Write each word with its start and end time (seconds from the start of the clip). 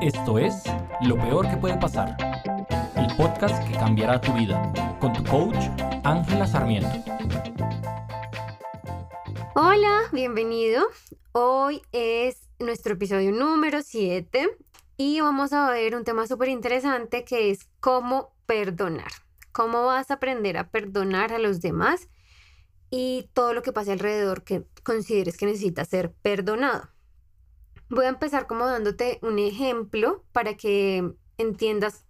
Esto 0.00 0.38
es 0.38 0.62
Lo 1.02 1.16
Peor 1.16 1.48
que 1.48 1.56
puede 1.56 1.76
pasar, 1.78 2.16
el 2.96 3.16
podcast 3.16 3.66
que 3.66 3.74
cambiará 3.74 4.20
tu 4.20 4.32
vida, 4.32 4.72
con 5.00 5.12
tu 5.12 5.22
coach 5.24 5.56
Ángela 6.04 6.46
Sarmiento. 6.46 6.88
Hola, 9.54 10.02
bienvenido. 10.12 10.84
Hoy 11.32 11.82
es 11.92 12.48
nuestro 12.58 12.94
episodio 12.94 13.32
número 13.32 13.82
7 13.82 14.48
y 14.96 15.20
vamos 15.20 15.52
a 15.52 15.70
ver 15.70 15.94
un 15.94 16.04
tema 16.04 16.26
súper 16.26 16.48
interesante 16.48 17.24
que 17.24 17.50
es 17.50 17.68
cómo 17.80 18.34
perdonar. 18.46 19.12
Cómo 19.52 19.84
vas 19.86 20.10
a 20.10 20.14
aprender 20.14 20.56
a 20.56 20.70
perdonar 20.70 21.32
a 21.32 21.38
los 21.38 21.60
demás 21.60 22.08
y 22.90 23.28
todo 23.32 23.54
lo 23.54 23.62
que 23.62 23.72
pase 23.72 23.92
alrededor 23.92 24.44
que 24.44 24.64
consideres 24.82 25.36
que 25.36 25.46
necesita 25.46 25.84
ser 25.84 26.12
perdonado. 26.22 26.88
Voy 27.90 28.04
a 28.04 28.10
empezar 28.10 28.46
como 28.46 28.66
dándote 28.66 29.18
un 29.20 29.40
ejemplo 29.40 30.24
para 30.32 30.56
que 30.56 31.12
entiendas 31.38 32.06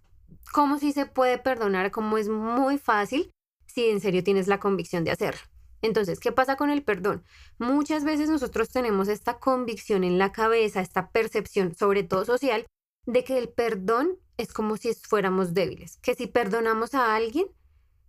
cómo 0.53 0.77
sí 0.77 0.91
se 0.91 1.07
puede 1.07 1.39
perdonar, 1.39 1.89
cómo 1.89 2.19
es 2.19 2.29
muy 2.29 2.77
fácil 2.77 3.31
si 3.65 3.89
en 3.89 3.99
serio 3.99 4.23
tienes 4.23 4.47
la 4.47 4.59
convicción 4.59 5.03
de 5.03 5.11
hacerlo. 5.11 5.41
Entonces, 5.81 6.19
¿qué 6.19 6.31
pasa 6.31 6.55
con 6.55 6.69
el 6.69 6.83
perdón? 6.83 7.23
Muchas 7.57 8.03
veces 8.03 8.29
nosotros 8.29 8.69
tenemos 8.69 9.07
esta 9.07 9.39
convicción 9.39 10.03
en 10.03 10.19
la 10.19 10.31
cabeza, 10.31 10.81
esta 10.81 11.09
percepción, 11.09 11.75
sobre 11.75 12.03
todo 12.03 12.25
social, 12.25 12.67
de 13.07 13.23
que 13.23 13.39
el 13.39 13.49
perdón 13.49 14.19
es 14.37 14.53
como 14.53 14.77
si 14.77 14.93
fuéramos 14.93 15.55
débiles, 15.55 15.97
que 15.97 16.13
si 16.13 16.27
perdonamos 16.27 16.93
a 16.93 17.15
alguien, 17.15 17.47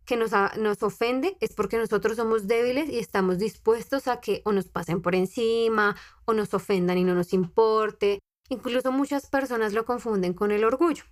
que 0.05 0.17
nos, 0.17 0.33
nos 0.59 0.83
ofende 0.83 1.37
es 1.41 1.55
porque 1.55 1.79
nosotros 1.79 2.17
somos 2.17 2.47
débiles 2.47 2.89
y 2.89 2.99
estamos 2.99 3.39
dispuestos 3.39 4.09
a 4.09 4.21
que 4.21 4.43
o 4.45 4.53
nos 4.53 4.69
pasen 4.69 5.01
por 5.01 5.15
encima 5.15 5.97
o 6.25 6.33
nos 6.33 6.55
ofendan 6.55 6.99
y 6.99 7.05
no 7.05 7.15
nos 7.15 7.33
importe. 7.33 8.19
Incluso 8.49 8.93
muchas 8.93 9.29
personas 9.29 9.73
lo 9.73 9.85
confunden 9.85 10.35
con 10.35 10.51
el 10.51 10.65
orgullo. 10.65 11.05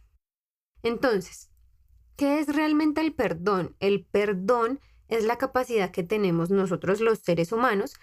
Entonces, 0.82 1.50
¿qué 2.16 2.40
es 2.40 2.54
realmente 2.54 3.00
el 3.00 3.14
perdón? 3.14 3.76
El 3.80 4.04
perdón 4.04 4.80
es 5.08 5.24
la 5.24 5.38
capacidad 5.38 5.90
que 5.90 6.02
tenemos 6.02 6.50
nosotros 6.50 7.00
los 7.00 7.18
seres 7.20 7.52
humanos 7.52 7.94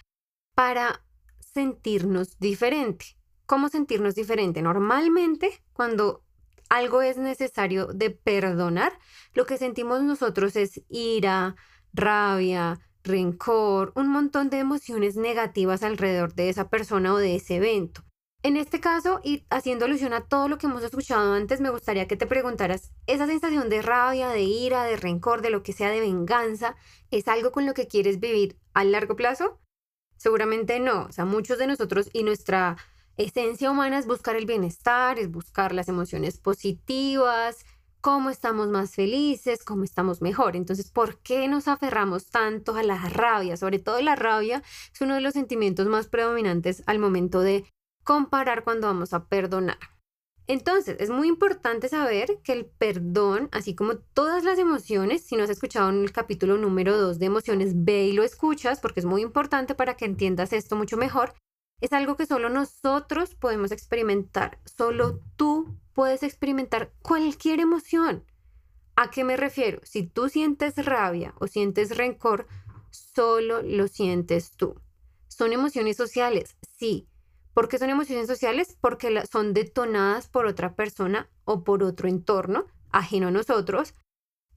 para 0.54 1.04
sentirnos 1.38 2.38
diferente. 2.38 3.16
¿Cómo 3.46 3.68
sentirnos 3.68 4.14
diferente? 4.14 4.60
Normalmente, 4.60 5.62
cuando 5.72 6.22
algo 6.68 7.02
es 7.02 7.16
necesario 7.16 7.86
de 7.86 8.10
perdonar, 8.10 8.92
lo 9.34 9.46
que 9.46 9.58
sentimos 9.58 10.02
nosotros 10.02 10.56
es 10.56 10.82
ira, 10.88 11.56
rabia, 11.92 12.78
rencor, 13.04 13.92
un 13.94 14.08
montón 14.08 14.50
de 14.50 14.58
emociones 14.58 15.16
negativas 15.16 15.82
alrededor 15.82 16.34
de 16.34 16.48
esa 16.48 16.68
persona 16.68 17.14
o 17.14 17.18
de 17.18 17.36
ese 17.36 17.56
evento. 17.56 18.02
En 18.44 18.56
este 18.56 18.78
caso, 18.78 19.20
y 19.24 19.44
haciendo 19.50 19.84
alusión 19.84 20.12
a 20.12 20.20
todo 20.20 20.46
lo 20.46 20.58
que 20.58 20.66
hemos 20.66 20.84
escuchado 20.84 21.32
antes, 21.32 21.60
me 21.60 21.70
gustaría 21.70 22.06
que 22.06 22.16
te 22.16 22.26
preguntaras, 22.26 22.92
¿esa 23.08 23.26
sensación 23.26 23.68
de 23.68 23.82
rabia, 23.82 24.28
de 24.28 24.42
ira, 24.42 24.84
de 24.84 24.96
rencor, 24.96 25.42
de 25.42 25.50
lo 25.50 25.64
que 25.64 25.72
sea, 25.72 25.90
de 25.90 26.00
venganza, 26.00 26.76
es 27.10 27.26
algo 27.26 27.50
con 27.50 27.66
lo 27.66 27.74
que 27.74 27.88
quieres 27.88 28.20
vivir 28.20 28.56
a 28.74 28.84
largo 28.84 29.16
plazo? 29.16 29.58
Seguramente 30.18 30.78
no. 30.78 31.06
O 31.06 31.12
sea, 31.12 31.24
muchos 31.24 31.58
de 31.58 31.66
nosotros 31.66 32.10
y 32.12 32.22
nuestra 32.22 32.76
esencia 33.18 33.70
humana 33.70 33.98
es 33.98 34.06
buscar 34.06 34.36
el 34.36 34.46
bienestar, 34.46 35.18
es 35.18 35.30
buscar 35.30 35.74
las 35.74 35.88
emociones 35.88 36.38
positivas, 36.38 37.66
cómo 38.00 38.30
estamos 38.30 38.68
más 38.68 38.94
felices, 38.94 39.64
cómo 39.64 39.84
estamos 39.84 40.22
mejor. 40.22 40.56
Entonces, 40.56 40.90
¿por 40.90 41.18
qué 41.18 41.48
nos 41.48 41.68
aferramos 41.68 42.30
tanto 42.30 42.76
a 42.76 42.82
la 42.82 42.96
rabia? 43.08 43.56
Sobre 43.56 43.80
todo 43.80 44.00
la 44.00 44.16
rabia 44.16 44.62
es 44.92 45.00
uno 45.00 45.16
de 45.16 45.20
los 45.20 45.34
sentimientos 45.34 45.88
más 45.88 46.06
predominantes 46.06 46.82
al 46.86 47.00
momento 47.00 47.40
de 47.40 47.66
comparar 48.04 48.64
cuando 48.64 48.86
vamos 48.86 49.12
a 49.12 49.26
perdonar. 49.26 49.78
Entonces, 50.46 50.96
es 50.98 51.10
muy 51.10 51.28
importante 51.28 51.90
saber 51.90 52.38
que 52.42 52.52
el 52.52 52.64
perdón, 52.64 53.50
así 53.52 53.74
como 53.74 53.98
todas 53.98 54.44
las 54.44 54.58
emociones, 54.58 55.22
si 55.22 55.36
no 55.36 55.42
has 55.42 55.50
escuchado 55.50 55.90
en 55.90 56.02
el 56.02 56.12
capítulo 56.12 56.56
número 56.56 56.96
2 56.96 57.18
de 57.18 57.26
emociones, 57.26 57.72
ve 57.84 58.06
y 58.06 58.12
lo 58.12 58.22
escuchas 58.22 58.80
porque 58.80 59.00
es 59.00 59.06
muy 59.06 59.20
importante 59.20 59.74
para 59.74 59.94
que 59.94 60.06
entiendas 60.06 60.54
esto 60.54 60.74
mucho 60.74 60.96
mejor 60.96 61.34
es 61.80 61.92
algo 61.92 62.16
que 62.16 62.26
solo 62.26 62.48
nosotros 62.48 63.34
podemos 63.34 63.72
experimentar. 63.72 64.58
Solo 64.64 65.20
tú 65.36 65.76
puedes 65.92 66.22
experimentar 66.22 66.92
cualquier 67.02 67.60
emoción. 67.60 68.24
¿A 68.96 69.10
qué 69.10 69.24
me 69.24 69.36
refiero? 69.36 69.80
Si 69.84 70.02
tú 70.02 70.28
sientes 70.28 70.84
rabia 70.84 71.34
o 71.38 71.46
sientes 71.46 71.96
rencor, 71.96 72.48
solo 72.90 73.62
lo 73.62 73.86
sientes 73.86 74.52
tú. 74.52 74.74
Son 75.28 75.52
emociones 75.52 75.96
sociales, 75.96 76.56
sí. 76.76 77.08
¿Por 77.54 77.68
qué 77.68 77.78
son 77.78 77.90
emociones 77.90 78.26
sociales? 78.26 78.76
Porque 78.80 79.22
son 79.30 79.52
detonadas 79.52 80.28
por 80.28 80.46
otra 80.46 80.74
persona 80.74 81.28
o 81.44 81.64
por 81.64 81.82
otro 81.82 82.08
entorno 82.08 82.66
ajeno 82.90 83.28
a 83.28 83.32
nosotros, 83.32 83.94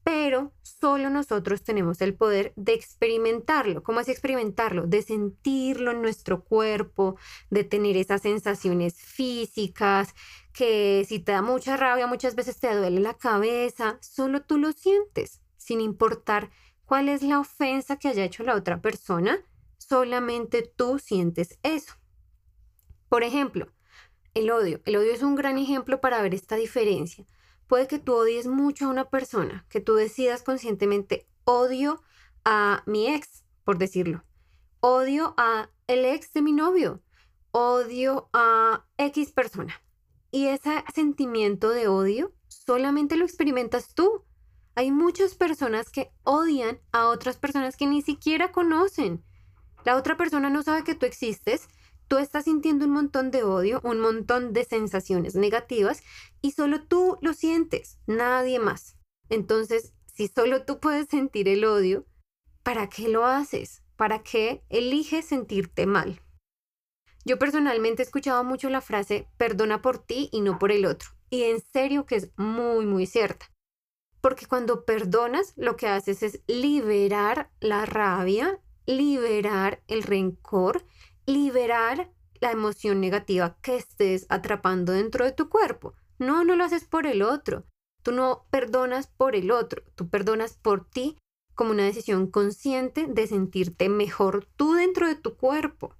pero 0.04 0.52
solo 0.62 1.10
nosotros 1.10 1.62
tenemos 1.62 2.00
el 2.00 2.14
poder 2.14 2.52
de 2.56 2.74
experimentarlo. 2.74 3.82
¿Cómo 3.82 4.00
es 4.00 4.08
experimentarlo? 4.08 4.86
De 4.86 5.02
sentirlo 5.02 5.92
en 5.92 6.02
nuestro 6.02 6.44
cuerpo, 6.44 7.16
de 7.50 7.64
tener 7.64 7.96
esas 7.96 8.22
sensaciones 8.22 8.96
físicas, 8.96 10.14
que 10.52 11.04
si 11.08 11.20
te 11.20 11.32
da 11.32 11.42
mucha 11.42 11.76
rabia, 11.76 12.06
muchas 12.06 12.34
veces 12.34 12.58
te 12.58 12.74
duele 12.74 13.00
la 13.00 13.14
cabeza, 13.14 13.98
solo 14.00 14.42
tú 14.42 14.58
lo 14.58 14.72
sientes, 14.72 15.40
sin 15.56 15.80
importar 15.80 16.50
cuál 16.84 17.08
es 17.08 17.22
la 17.22 17.38
ofensa 17.38 17.96
que 17.96 18.08
haya 18.08 18.24
hecho 18.24 18.42
la 18.42 18.56
otra 18.56 18.80
persona, 18.80 19.38
solamente 19.78 20.62
tú 20.62 20.98
sientes 20.98 21.58
eso. 21.62 21.94
Por 23.08 23.22
ejemplo, 23.22 23.68
el 24.34 24.50
odio. 24.50 24.80
El 24.84 24.96
odio 24.96 25.12
es 25.12 25.22
un 25.22 25.34
gran 25.34 25.58
ejemplo 25.58 26.00
para 26.00 26.22
ver 26.22 26.34
esta 26.34 26.56
diferencia. 26.56 27.26
Puede 27.72 27.86
que 27.86 27.98
tú 27.98 28.12
odies 28.12 28.46
mucho 28.46 28.84
a 28.84 28.88
una 28.88 29.08
persona, 29.08 29.64
que 29.70 29.80
tú 29.80 29.94
decidas 29.94 30.42
conscientemente 30.42 31.26
odio 31.44 32.02
a 32.44 32.82
mi 32.84 33.06
ex, 33.06 33.46
por 33.64 33.78
decirlo. 33.78 34.24
Odio 34.80 35.32
a 35.38 35.70
el 35.86 36.04
ex 36.04 36.34
de 36.34 36.42
mi 36.42 36.52
novio. 36.52 37.00
Odio 37.50 38.28
a 38.34 38.84
X 38.98 39.32
persona. 39.32 39.72
Y 40.30 40.48
ese 40.48 40.84
sentimiento 40.94 41.70
de 41.70 41.88
odio 41.88 42.34
solamente 42.46 43.16
lo 43.16 43.24
experimentas 43.24 43.94
tú. 43.94 44.22
Hay 44.74 44.90
muchas 44.90 45.34
personas 45.34 45.88
que 45.88 46.12
odian 46.24 46.78
a 46.92 47.08
otras 47.08 47.38
personas 47.38 47.78
que 47.78 47.86
ni 47.86 48.02
siquiera 48.02 48.52
conocen. 48.52 49.24
La 49.86 49.96
otra 49.96 50.18
persona 50.18 50.50
no 50.50 50.62
sabe 50.62 50.84
que 50.84 50.94
tú 50.94 51.06
existes 51.06 51.68
Tú 52.12 52.18
estás 52.18 52.44
sintiendo 52.44 52.84
un 52.84 52.90
montón 52.90 53.30
de 53.30 53.42
odio, 53.42 53.80
un 53.84 53.98
montón 53.98 54.52
de 54.52 54.66
sensaciones 54.66 55.34
negativas 55.34 56.02
y 56.42 56.50
solo 56.50 56.84
tú 56.84 57.16
lo 57.22 57.32
sientes, 57.32 57.96
nadie 58.06 58.58
más. 58.58 58.98
Entonces, 59.30 59.94
si 60.12 60.28
solo 60.28 60.66
tú 60.66 60.78
puedes 60.78 61.08
sentir 61.08 61.48
el 61.48 61.64
odio, 61.64 62.04
¿para 62.62 62.90
qué 62.90 63.08
lo 63.08 63.24
haces? 63.24 63.82
¿Para 63.96 64.22
qué 64.22 64.62
eliges 64.68 65.24
sentirte 65.24 65.86
mal? 65.86 66.20
Yo 67.24 67.38
personalmente 67.38 68.02
he 68.02 68.04
escuchado 68.04 68.44
mucho 68.44 68.68
la 68.68 68.82
frase 68.82 69.26
perdona 69.38 69.80
por 69.80 69.96
ti 69.96 70.28
y 70.32 70.42
no 70.42 70.58
por 70.58 70.70
el 70.70 70.84
otro. 70.84 71.08
Y 71.30 71.44
en 71.44 71.62
serio 71.72 72.04
que 72.04 72.16
es 72.16 72.30
muy, 72.36 72.84
muy 72.84 73.06
cierta. 73.06 73.50
Porque 74.20 74.44
cuando 74.44 74.84
perdonas, 74.84 75.54
lo 75.56 75.76
que 75.76 75.88
haces 75.88 76.22
es 76.22 76.42
liberar 76.46 77.50
la 77.60 77.86
rabia, 77.86 78.60
liberar 78.84 79.82
el 79.88 80.02
rencor 80.02 80.84
liberar 81.26 82.10
la 82.40 82.50
emoción 82.50 83.00
negativa 83.00 83.56
que 83.62 83.76
estés 83.76 84.26
atrapando 84.28 84.92
dentro 84.92 85.24
de 85.24 85.32
tu 85.32 85.48
cuerpo. 85.48 85.94
No, 86.18 86.44
no 86.44 86.56
lo 86.56 86.64
haces 86.64 86.84
por 86.84 87.06
el 87.06 87.22
otro. 87.22 87.64
Tú 88.02 88.12
no 88.12 88.46
perdonas 88.50 89.06
por 89.06 89.36
el 89.36 89.50
otro, 89.50 89.82
tú 89.94 90.08
perdonas 90.08 90.56
por 90.56 90.88
ti 90.88 91.18
como 91.54 91.70
una 91.70 91.84
decisión 91.84 92.30
consciente 92.30 93.06
de 93.06 93.26
sentirte 93.26 93.88
mejor 93.88 94.48
tú 94.56 94.74
dentro 94.74 95.06
de 95.06 95.14
tu 95.14 95.36
cuerpo. 95.36 95.94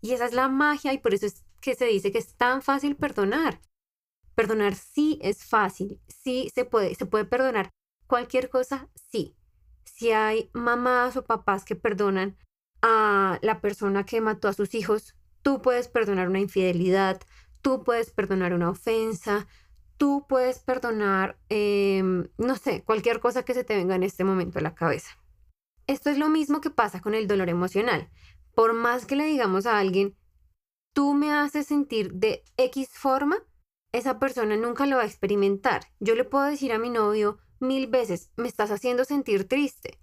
Y 0.00 0.12
esa 0.12 0.26
es 0.26 0.32
la 0.32 0.48
magia 0.48 0.92
y 0.92 0.98
por 0.98 1.14
eso 1.14 1.26
es 1.26 1.44
que 1.60 1.74
se 1.74 1.86
dice 1.86 2.12
que 2.12 2.18
es 2.18 2.34
tan 2.34 2.62
fácil 2.62 2.94
perdonar. 2.94 3.60
Perdonar 4.34 4.76
sí 4.76 5.18
es 5.20 5.44
fácil, 5.44 6.00
sí 6.06 6.48
se 6.54 6.64
puede, 6.64 6.94
se 6.94 7.06
puede 7.06 7.24
perdonar 7.24 7.70
cualquier 8.06 8.48
cosa, 8.50 8.88
sí. 9.10 9.34
Si 9.84 10.12
hay 10.12 10.50
mamás 10.52 11.16
o 11.16 11.24
papás 11.24 11.64
que 11.64 11.74
perdonan 11.74 12.36
a 12.82 13.38
la 13.42 13.60
persona 13.60 14.04
que 14.04 14.20
mató 14.20 14.48
a 14.48 14.52
sus 14.52 14.74
hijos, 14.74 15.14
tú 15.42 15.62
puedes 15.62 15.88
perdonar 15.88 16.28
una 16.28 16.40
infidelidad, 16.40 17.20
tú 17.62 17.84
puedes 17.84 18.10
perdonar 18.10 18.52
una 18.52 18.70
ofensa, 18.70 19.46
tú 19.96 20.26
puedes 20.28 20.60
perdonar, 20.60 21.38
em, 21.48 22.28
no 22.38 22.56
sé, 22.56 22.82
cualquier 22.84 23.20
cosa 23.20 23.44
que 23.44 23.54
se 23.54 23.64
te 23.64 23.76
venga 23.76 23.94
en 23.94 24.02
este 24.02 24.24
momento 24.24 24.58
a 24.58 24.62
la 24.62 24.74
cabeza. 24.74 25.10
Esto 25.86 26.10
es 26.10 26.18
lo 26.18 26.28
mismo 26.28 26.60
que 26.60 26.70
pasa 26.70 27.00
con 27.00 27.14
el 27.14 27.26
dolor 27.26 27.48
emocional. 27.48 28.10
Por 28.54 28.74
más 28.74 29.06
que 29.06 29.16
le 29.16 29.24
digamos 29.24 29.66
a 29.66 29.78
alguien, 29.78 30.16
tú 30.92 31.14
me 31.14 31.32
haces 31.32 31.66
sentir 31.66 32.12
de 32.12 32.44
X 32.56 32.90
forma, 32.92 33.38
esa 33.92 34.18
persona 34.18 34.56
nunca 34.56 34.86
lo 34.86 34.96
va 34.96 35.02
a 35.02 35.06
experimentar. 35.06 35.82
Yo 35.98 36.14
le 36.14 36.24
puedo 36.24 36.44
decir 36.44 36.72
a 36.72 36.78
mi 36.78 36.90
novio 36.90 37.38
mil 37.58 37.86
veces, 37.86 38.30
me 38.36 38.48
estás 38.48 38.70
haciendo 38.70 39.04
sentir 39.04 39.48
triste 39.48 39.98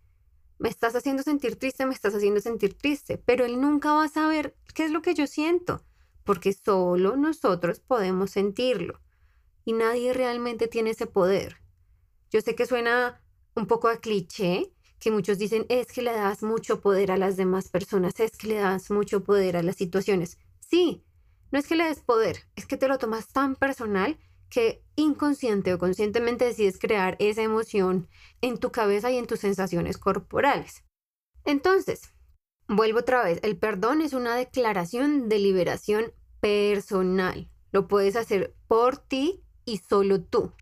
me 0.57 0.69
estás 0.69 0.95
haciendo 0.95 1.23
sentir 1.23 1.57
triste, 1.57 1.85
me 1.85 1.93
estás 1.93 2.15
haciendo 2.15 2.39
sentir 2.39 2.75
triste, 2.75 3.17
pero 3.17 3.45
él 3.45 3.59
nunca 3.59 3.93
va 3.93 4.05
a 4.05 4.09
saber 4.09 4.55
qué 4.73 4.85
es 4.85 4.91
lo 4.91 5.01
que 5.01 5.13
yo 5.13 5.27
siento, 5.27 5.83
porque 6.23 6.53
solo 6.53 7.17
nosotros 7.17 7.79
podemos 7.79 8.31
sentirlo 8.31 9.01
y 9.65 9.73
nadie 9.73 10.13
realmente 10.13 10.67
tiene 10.67 10.91
ese 10.91 11.07
poder. 11.07 11.57
Yo 12.31 12.41
sé 12.41 12.55
que 12.55 12.65
suena 12.65 13.21
un 13.55 13.67
poco 13.67 13.87
a 13.87 13.97
cliché, 13.97 14.71
que 14.99 15.11
muchos 15.11 15.37
dicen 15.37 15.65
es 15.69 15.87
que 15.87 16.01
le 16.01 16.13
das 16.13 16.43
mucho 16.43 16.81
poder 16.81 17.11
a 17.11 17.17
las 17.17 17.37
demás 17.37 17.69
personas, 17.69 18.19
es 18.19 18.37
que 18.37 18.47
le 18.47 18.55
das 18.55 18.91
mucho 18.91 19.23
poder 19.23 19.57
a 19.57 19.63
las 19.63 19.75
situaciones. 19.75 20.37
Sí, 20.59 21.03
no 21.51 21.59
es 21.59 21.67
que 21.67 21.75
le 21.75 21.85
des 21.85 22.01
poder, 22.01 22.39
es 22.55 22.65
que 22.65 22.77
te 22.77 22.87
lo 22.87 22.97
tomas 22.97 23.27
tan 23.27 23.55
personal 23.55 24.17
que 24.49 24.83
inconsciente 24.95 25.73
o 25.73 25.79
conscientemente 25.79 26.45
decides 26.45 26.79
crear 26.79 27.15
esa 27.19 27.41
emoción 27.41 28.07
en 28.41 28.57
tu 28.57 28.71
cabeza 28.71 29.11
y 29.11 29.17
en 29.17 29.27
tus 29.27 29.39
sensaciones 29.39 29.97
corporales. 29.97 30.83
Entonces, 31.43 32.13
vuelvo 32.67 32.99
otra 32.99 33.23
vez, 33.23 33.39
el 33.43 33.57
perdón 33.57 34.01
es 34.01 34.13
una 34.13 34.35
declaración 34.35 35.29
de 35.29 35.39
liberación 35.39 36.13
personal. 36.39 37.49
Lo 37.71 37.87
puedes 37.87 38.15
hacer 38.15 38.55
por 38.67 38.97
ti 38.97 39.43
y 39.65 39.77
solo 39.79 40.23
tú 40.23 40.53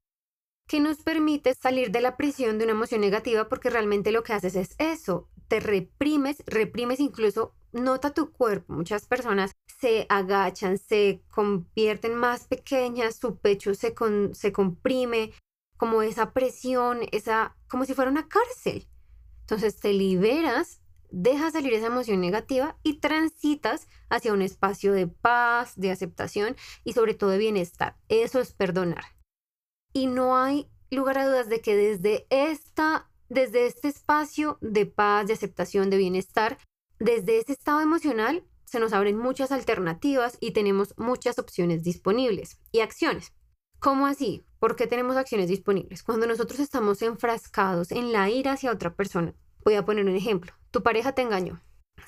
que 0.68 0.80
nos 0.80 0.98
permite 1.04 1.54
salir 1.54 1.92
de 1.92 2.02
la 2.02 2.18
prisión 2.18 2.58
de 2.58 2.66
una 2.66 2.74
emoción 2.74 3.02
negativa 3.02 3.50
porque 3.50 3.70
realmente 3.70 4.12
lo 4.12 4.24
que 4.24 4.34
haces 4.34 4.56
es 4.56 4.76
eso, 4.80 5.30
te 5.54 5.60
reprimes, 5.60 6.42
reprimes 6.48 7.00
incluso, 7.00 7.54
nota 7.74 8.12
tu 8.12 8.32
cuerpo, 8.32 8.74
muchas 8.74 9.06
personas 9.06 9.52
se 9.80 10.08
agachan, 10.10 10.80
se 10.80 11.22
convierten 11.30 12.16
más 12.16 12.48
pequeñas, 12.48 13.18
su 13.18 13.38
pecho 13.38 13.76
se, 13.76 13.94
se 14.32 14.52
comprime, 14.52 15.32
como 15.78 16.02
esa 16.02 16.34
presión, 16.34 17.02
esa, 17.12 17.56
como 17.70 17.86
si 17.86 17.94
fuera 17.94 18.10
una 18.10 18.28
cárcel. 18.28 18.88
Entonces 19.42 19.80
te 19.80 19.94
liberas, 19.94 20.82
dejas 21.12 21.54
salir 21.54 21.76
esa 21.76 21.86
emoción 21.86 22.20
negativa 22.20 22.76
y 22.82 22.96
transitas 22.96 23.88
hacia 24.10 24.34
un 24.34 24.42
espacio 24.42 24.92
de 24.92 25.06
paz, 25.06 25.74
de 25.76 25.92
aceptación 25.92 26.56
y 26.84 26.94
sobre 26.94 27.14
todo 27.14 27.30
de 27.30 27.38
bienestar. 27.38 27.96
Eso 28.10 28.40
es 28.40 28.54
perdonar. 28.54 29.06
Y 29.94 30.08
no 30.08 30.36
hay 30.36 30.68
lugar 30.90 31.20
a 31.20 31.28
dudas 31.28 31.48
de 31.48 31.62
que 31.62 31.76
desde, 31.76 32.26
esta, 32.32 33.12
desde 33.30 33.66
este 33.66 33.88
espacio 33.88 34.58
de 34.62 34.86
paz, 34.86 35.28
de 35.28 35.34
aceptación, 35.34 35.90
de 35.90 35.98
bienestar, 35.98 36.58
desde 37.00 37.40
ese 37.40 37.54
estado 37.54 37.82
emocional, 37.82 38.44
se 38.66 38.80
nos 38.80 38.94
abren 38.94 39.18
muchas 39.18 39.52
alternativas 39.52 40.38
y 40.40 40.52
tenemos 40.52 40.94
muchas 40.98 41.38
opciones 41.40 41.84
disponibles 41.84 42.60
y 42.72 42.80
acciones. 42.80 43.34
¿Cómo 43.80 44.08
así? 44.08 44.46
¿Por 44.60 44.76
qué 44.76 44.88
tenemos 44.88 45.18
acciones 45.18 45.50
disponibles? 45.50 46.04
Cuando 46.04 46.26
nosotros 46.26 46.60
estamos 46.60 47.02
enfrascados 47.02 47.92
en 47.92 48.14
la 48.14 48.30
ira 48.30 48.54
hacia 48.54 48.72
otra 48.72 48.96
persona. 48.96 49.36
Voy 49.64 49.76
a 49.76 49.86
poner 49.86 50.06
un 50.06 50.16
ejemplo. 50.16 50.54
Tu 50.72 50.82
pareja 50.82 51.14
te 51.14 51.22
engañó. 51.22 51.62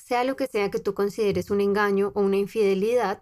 Sea 0.04 0.24
lo 0.24 0.36
que 0.36 0.48
sea 0.48 0.72
que 0.72 0.80
tú 0.80 0.94
consideres 0.94 1.52
un 1.52 1.62
engaño 1.62 2.12
o 2.16 2.22
una 2.22 2.38
infidelidad, 2.38 3.22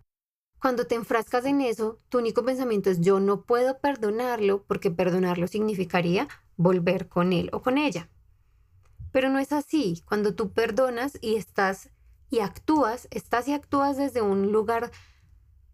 cuando 0.64 0.88
te 0.88 0.96
enfrascas 0.96 1.44
en 1.44 1.60
eso, 1.60 2.00
tu 2.08 2.20
único 2.20 2.46
pensamiento 2.46 2.90
es 2.90 3.02
yo 3.02 3.20
no 3.20 3.42
puedo 3.42 3.80
perdonarlo 3.80 4.64
porque 4.64 4.92
perdonarlo 4.92 5.48
significaría 5.48 6.30
volver 6.58 7.08
con 7.08 7.34
él 7.34 7.50
o 7.54 7.62
con 7.62 7.78
ella. 7.78 8.10
Pero 9.12 9.30
no 9.30 9.40
es 9.40 9.52
así. 9.52 10.04
Cuando 10.06 10.36
tú 10.36 10.52
perdonas 10.52 11.18
y 11.22 11.36
estás 11.36 11.90
y 12.30 12.40
actúas, 12.40 13.08
estás 13.12 13.48
y 13.48 13.54
actúas 13.54 13.98
desde 13.98 14.22
un 14.22 14.52
lugar 14.52 14.92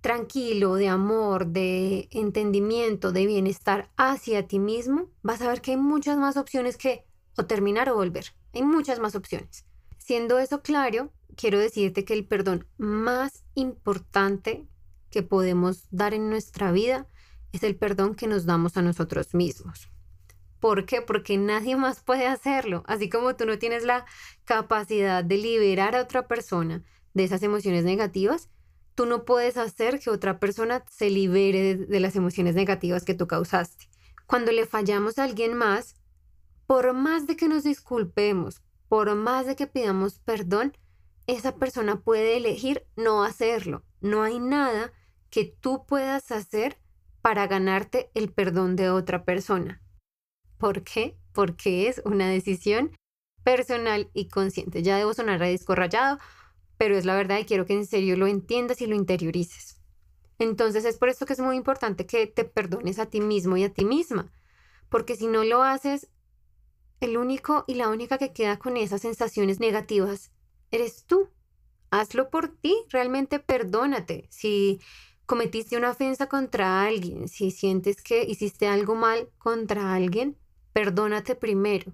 tranquilo, 0.02 0.76
de 0.76 0.88
amor, 0.88 1.48
de 1.48 2.08
entendimiento, 2.12 3.12
de 3.12 3.26
bienestar 3.26 3.90
hacia 3.98 4.48
ti 4.48 4.60
mismo, 4.60 5.10
vas 5.22 5.42
a 5.42 5.48
ver 5.48 5.62
que 5.62 5.72
hay 5.72 5.78
muchas 5.78 6.18
más 6.18 6.38
opciones 6.38 6.78
que 6.78 7.06
o 7.38 7.46
terminar 7.46 7.90
o 7.90 7.96
volver. 7.96 8.34
Hay 8.54 8.64
muchas 8.64 9.00
más 9.00 9.16
opciones. 9.16 9.66
Siendo 9.98 10.40
eso 10.40 10.62
claro, 10.62 11.12
quiero 11.36 11.60
decirte 11.60 12.04
que 12.04 12.14
el 12.14 12.26
perdón 12.26 12.68
más 12.78 13.44
importante 13.56 14.68
que 15.10 15.24
podemos 15.24 15.88
dar 15.92 16.14
en 16.14 16.30
nuestra 16.30 16.72
vida 16.72 17.08
es 17.52 17.64
el 17.64 17.76
perdón 17.76 18.16
que 18.16 18.28
nos 18.28 18.46
damos 18.46 18.78
a 18.78 18.82
nosotros 18.82 19.34
mismos. 19.34 19.90
¿Por 20.60 20.86
qué? 20.86 21.02
Porque 21.02 21.38
nadie 21.38 21.76
más 21.76 22.02
puede 22.02 22.28
hacerlo. 22.28 22.84
Así 22.86 23.10
como 23.10 23.36
tú 23.36 23.46
no 23.46 23.58
tienes 23.58 23.84
la 23.84 24.06
capacidad 24.46 25.24
de 25.24 25.38
liberar 25.38 25.96
a 25.96 26.02
otra 26.02 26.28
persona 26.28 26.84
de 27.14 27.24
esas 27.24 27.44
emociones 27.44 27.86
negativas, 27.86 28.50
tú 28.96 29.06
no 29.06 29.24
puedes 29.24 29.56
hacer 29.56 30.00
que 30.00 30.10
otra 30.10 30.40
persona 30.40 30.84
se 30.90 31.10
libere 31.10 31.76
de, 31.76 32.00
las 32.02 32.16
emociones 32.18 32.56
negativas 32.56 33.06
que 33.06 33.14
tú 33.14 33.28
causaste. 33.28 33.90
Cuando 34.26 34.52
le 34.52 34.66
fallamos 34.66 35.18
a 35.18 35.24
alguien 35.24 35.54
más, 35.54 35.96
por 36.68 36.94
más 36.94 37.26
de 37.26 37.36
que 37.38 37.48
nos 37.48 37.64
disculpemos, 37.64 38.62
por 38.90 39.16
más 39.16 39.46
de 39.46 39.56
que 39.56 39.68
pidamos 39.68 40.20
perdón, 40.20 40.78
esa 41.28 41.56
persona 41.56 42.02
puede 42.02 42.36
elegir 42.38 42.86
no 42.98 43.24
hacerlo. 43.24 43.84
No 44.02 44.24
hay 44.24 44.40
nada 44.40 44.92
que 45.30 45.46
tú 45.46 45.86
puedas 45.86 46.32
hacer 46.32 46.78
para 47.22 47.48
ganarte 47.48 48.12
el 48.14 48.32
perdón 48.32 48.76
de 48.76 48.90
otra 48.90 49.24
persona. 49.24 49.82
¿Por 50.60 50.84
qué? 50.84 51.18
Porque 51.34 51.88
es 51.88 52.02
una 52.06 52.30
decisión 52.30 52.92
personal 53.44 54.12
y 54.14 54.28
consciente. 54.28 54.84
Ya 54.84 54.98
debo 54.98 55.14
sonar 55.14 55.42
a 55.42 55.48
disco 55.48 55.74
rayado, 55.74 56.20
pero 56.78 56.98
es 56.98 57.06
la 57.06 57.16
verdad 57.16 57.40
y 57.40 57.46
quiero 57.46 57.66
que 57.66 57.74
en 57.74 57.86
serio 57.86 58.18
lo 58.18 58.28
entiendas 58.28 58.82
y 58.82 58.86
lo 58.86 58.96
interiorices. 58.96 59.82
Entonces 60.38 60.86
es 60.86 60.98
por 60.98 61.10
esto 61.10 61.26
que 61.26 61.34
es 61.34 61.40
muy 61.40 61.56
importante 61.56 62.06
que 62.06 62.28
te 62.28 62.44
perdones 62.44 63.00
a 63.00 63.08
ti 63.08 63.22
mismo 63.22 63.58
y 63.58 63.64
a 63.64 63.74
ti 63.74 63.86
misma, 63.86 64.32
porque 64.90 65.16
si 65.16 65.28
no 65.28 65.44
lo 65.44 65.64
haces, 65.64 66.10
el 67.00 67.18
único 67.18 67.64
y 67.68 67.76
la 67.76 67.90
única 67.90 68.18
que 68.18 68.34
queda 68.34 68.60
con 68.60 68.78
esas 68.78 69.02
sensaciones 69.02 69.60
negativas 69.60 70.32
eres 70.72 71.06
tú. 71.06 71.30
Hazlo 71.92 72.30
por 72.30 72.50
ti, 72.50 72.76
realmente 72.90 73.40
perdónate. 73.40 74.28
Si 74.30 74.80
cometiste 75.26 75.78
una 75.78 75.92
ofensa 75.92 76.28
contra 76.28 76.84
alguien, 76.84 77.28
si 77.28 77.52
sientes 77.52 78.02
que 78.02 78.24
hiciste 78.24 78.68
algo 78.68 78.96
mal 78.96 79.30
contra 79.38 79.94
alguien, 79.94 80.38
perdónate 80.74 81.36
primero. 81.36 81.94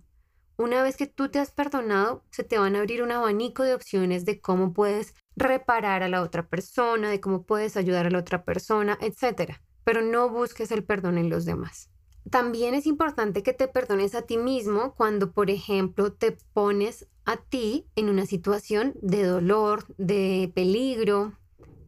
Una 0.58 0.84
vez 0.84 0.96
que 0.96 1.08
tú 1.08 1.30
te 1.30 1.40
has 1.40 1.52
perdonado, 1.52 2.24
se 2.32 2.44
te 2.46 2.58
van 2.58 2.76
a 2.76 2.80
abrir 2.80 3.04
un 3.04 3.12
abanico 3.12 3.64
de 3.64 3.74
opciones 3.74 4.24
de 4.24 4.40
cómo 4.40 4.72
puedes 4.72 5.14
reparar 5.36 6.02
a 6.02 6.08
la 6.08 6.22
otra 6.22 6.48
persona, 6.48 7.10
de 7.10 7.20
cómo 7.20 7.44
puedes 7.44 7.76
ayudar 7.76 8.08
a 8.08 8.10
la 8.10 8.20
otra 8.20 8.46
persona, 8.46 8.98
etc. 9.02 9.56
Pero 9.84 10.02
no 10.02 10.30
busques 10.30 10.72
el 10.72 10.86
perdón 10.86 11.18
en 11.18 11.30
los 11.30 11.44
demás. 11.44 11.90
También 12.30 12.74
es 12.74 12.88
importante 12.88 13.44
que 13.44 13.54
te 13.54 13.68
perdones 13.68 14.16
a 14.16 14.24
ti 14.24 14.38
mismo 14.38 14.96
cuando, 14.96 15.32
por 15.32 15.50
ejemplo, 15.50 16.14
te 16.14 16.38
pones 16.54 17.08
a 17.26 17.38
ti 17.38 17.88
en 17.96 18.10
una 18.10 18.26
situación 18.26 18.94
de 19.02 19.24
dolor, 19.24 19.86
de 19.98 20.52
peligro. 20.56 21.34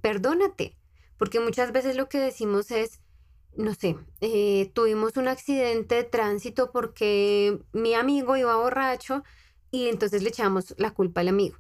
Perdónate. 0.02 0.78
Porque 1.18 1.40
muchas 1.40 1.72
veces 1.72 1.96
lo 1.96 2.10
que 2.10 2.20
decimos 2.20 2.70
es, 2.70 3.02
no 3.58 3.74
sé, 3.74 3.98
eh, 4.22 4.72
tuvimos 4.74 5.18
un 5.18 5.28
accidente 5.28 5.96
de 5.96 6.04
tránsito 6.04 6.72
porque 6.72 7.60
mi 7.74 7.96
amigo 7.96 8.38
iba 8.38 8.56
borracho 8.56 9.24
y 9.72 9.88
entonces 9.88 10.24
le 10.24 10.30
echamos 10.30 10.76
la 10.78 10.92
culpa 10.92 11.22
al 11.22 11.28
amigo. 11.30 11.58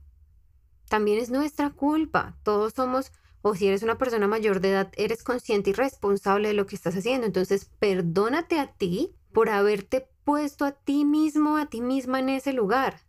También 0.90 1.20
es 1.20 1.30
nuestra 1.30 1.72
culpa. 1.72 2.38
Todos 2.44 2.74
somos, 2.74 3.12
o 3.42 3.56
si 3.56 3.68
eres 3.68 3.84
una 3.84 3.98
persona 3.98 4.28
mayor 4.28 4.62
de 4.62 4.70
edad, 4.70 4.92
eres 4.96 5.24
consciente 5.24 5.72
y 5.72 5.74
responsable 5.74 6.50
de 6.50 6.54
lo 6.54 6.66
que 6.66 6.76
estás 6.76 6.96
haciendo. 6.96 7.28
Entonces, 7.28 7.70
perdónate 7.80 8.60
a 8.60 8.72
ti 8.74 9.16
por 9.34 9.50
haberte 9.50 10.08
puesto 10.24 10.66
a 10.66 10.72
ti 10.72 11.04
mismo, 11.04 11.58
a 11.58 11.66
ti 11.66 11.82
misma 11.82 12.20
en 12.20 12.30
ese 12.30 12.54
lugar. 12.54 13.02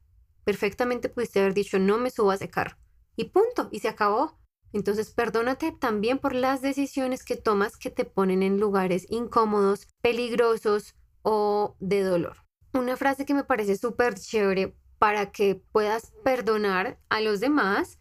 Perfectamente 0.44 1.08
pudiste 1.08 1.40
haber 1.40 1.54
dicho, 1.54 1.78
no 1.78 1.98
me 1.98 2.10
subas 2.10 2.40
de 2.40 2.50
carro. 2.50 2.76
Y 3.16 3.26
punto, 3.26 3.68
y 3.70 3.80
se 3.80 3.88
acabó. 3.88 4.38
Entonces, 4.72 5.10
perdónate 5.10 5.72
también 5.72 6.18
por 6.18 6.34
las 6.34 6.60
decisiones 6.60 7.24
que 7.24 7.36
tomas 7.36 7.76
que 7.76 7.90
te 7.90 8.04
ponen 8.04 8.42
en 8.42 8.60
lugares 8.60 9.06
incómodos, 9.08 9.88
peligrosos 10.00 10.94
o 11.22 11.76
de 11.80 12.02
dolor. 12.02 12.36
Una 12.74 12.96
frase 12.96 13.24
que 13.24 13.34
me 13.34 13.44
parece 13.44 13.76
súper 13.76 14.14
chévere 14.14 14.76
para 14.98 15.32
que 15.32 15.54
puedas 15.72 16.12
perdonar 16.22 16.98
a 17.08 17.20
los 17.20 17.40
demás 17.40 17.98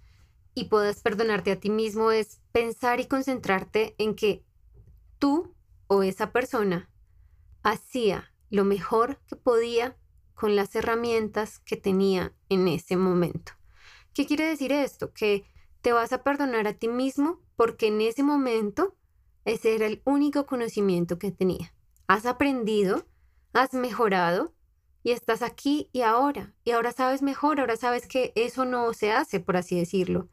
y 0.53 0.65
puedas 0.65 1.01
perdonarte 1.01 1.51
a 1.51 1.59
ti 1.59 1.69
mismo 1.69 2.11
es 2.11 2.41
pensar 2.51 2.99
y 2.99 3.05
concentrarte 3.05 3.95
en 3.97 4.15
que 4.15 4.43
tú 5.19 5.55
o 5.87 6.03
esa 6.03 6.31
persona 6.31 6.89
hacía 7.63 8.33
lo 8.49 8.65
mejor 8.65 9.19
que 9.27 9.35
podía 9.35 9.97
con 10.33 10.55
las 10.55 10.75
herramientas 10.75 11.59
que 11.59 11.77
tenía 11.77 12.33
en 12.49 12.67
ese 12.67 12.97
momento. 12.97 13.53
¿Qué 14.13 14.25
quiere 14.25 14.45
decir 14.47 14.71
esto? 14.71 15.13
Que 15.13 15.45
te 15.81 15.93
vas 15.93 16.13
a 16.13 16.23
perdonar 16.23 16.67
a 16.67 16.73
ti 16.73 16.87
mismo 16.87 17.39
porque 17.55 17.87
en 17.87 18.01
ese 18.01 18.23
momento 18.23 18.95
ese 19.45 19.75
era 19.75 19.85
el 19.85 20.01
único 20.05 20.45
conocimiento 20.45 21.17
que 21.17 21.31
tenía. 21.31 21.73
Has 22.07 22.25
aprendido, 22.25 23.05
has 23.53 23.73
mejorado 23.73 24.53
y 25.03 25.11
estás 25.11 25.41
aquí 25.41 25.89
y 25.93 26.01
ahora. 26.01 26.53
Y 26.65 26.71
ahora 26.71 26.91
sabes 26.91 27.21
mejor, 27.21 27.59
ahora 27.59 27.77
sabes 27.77 28.07
que 28.07 28.33
eso 28.35 28.65
no 28.65 28.91
se 28.93 29.11
hace, 29.11 29.39
por 29.39 29.55
así 29.55 29.77
decirlo. 29.77 30.27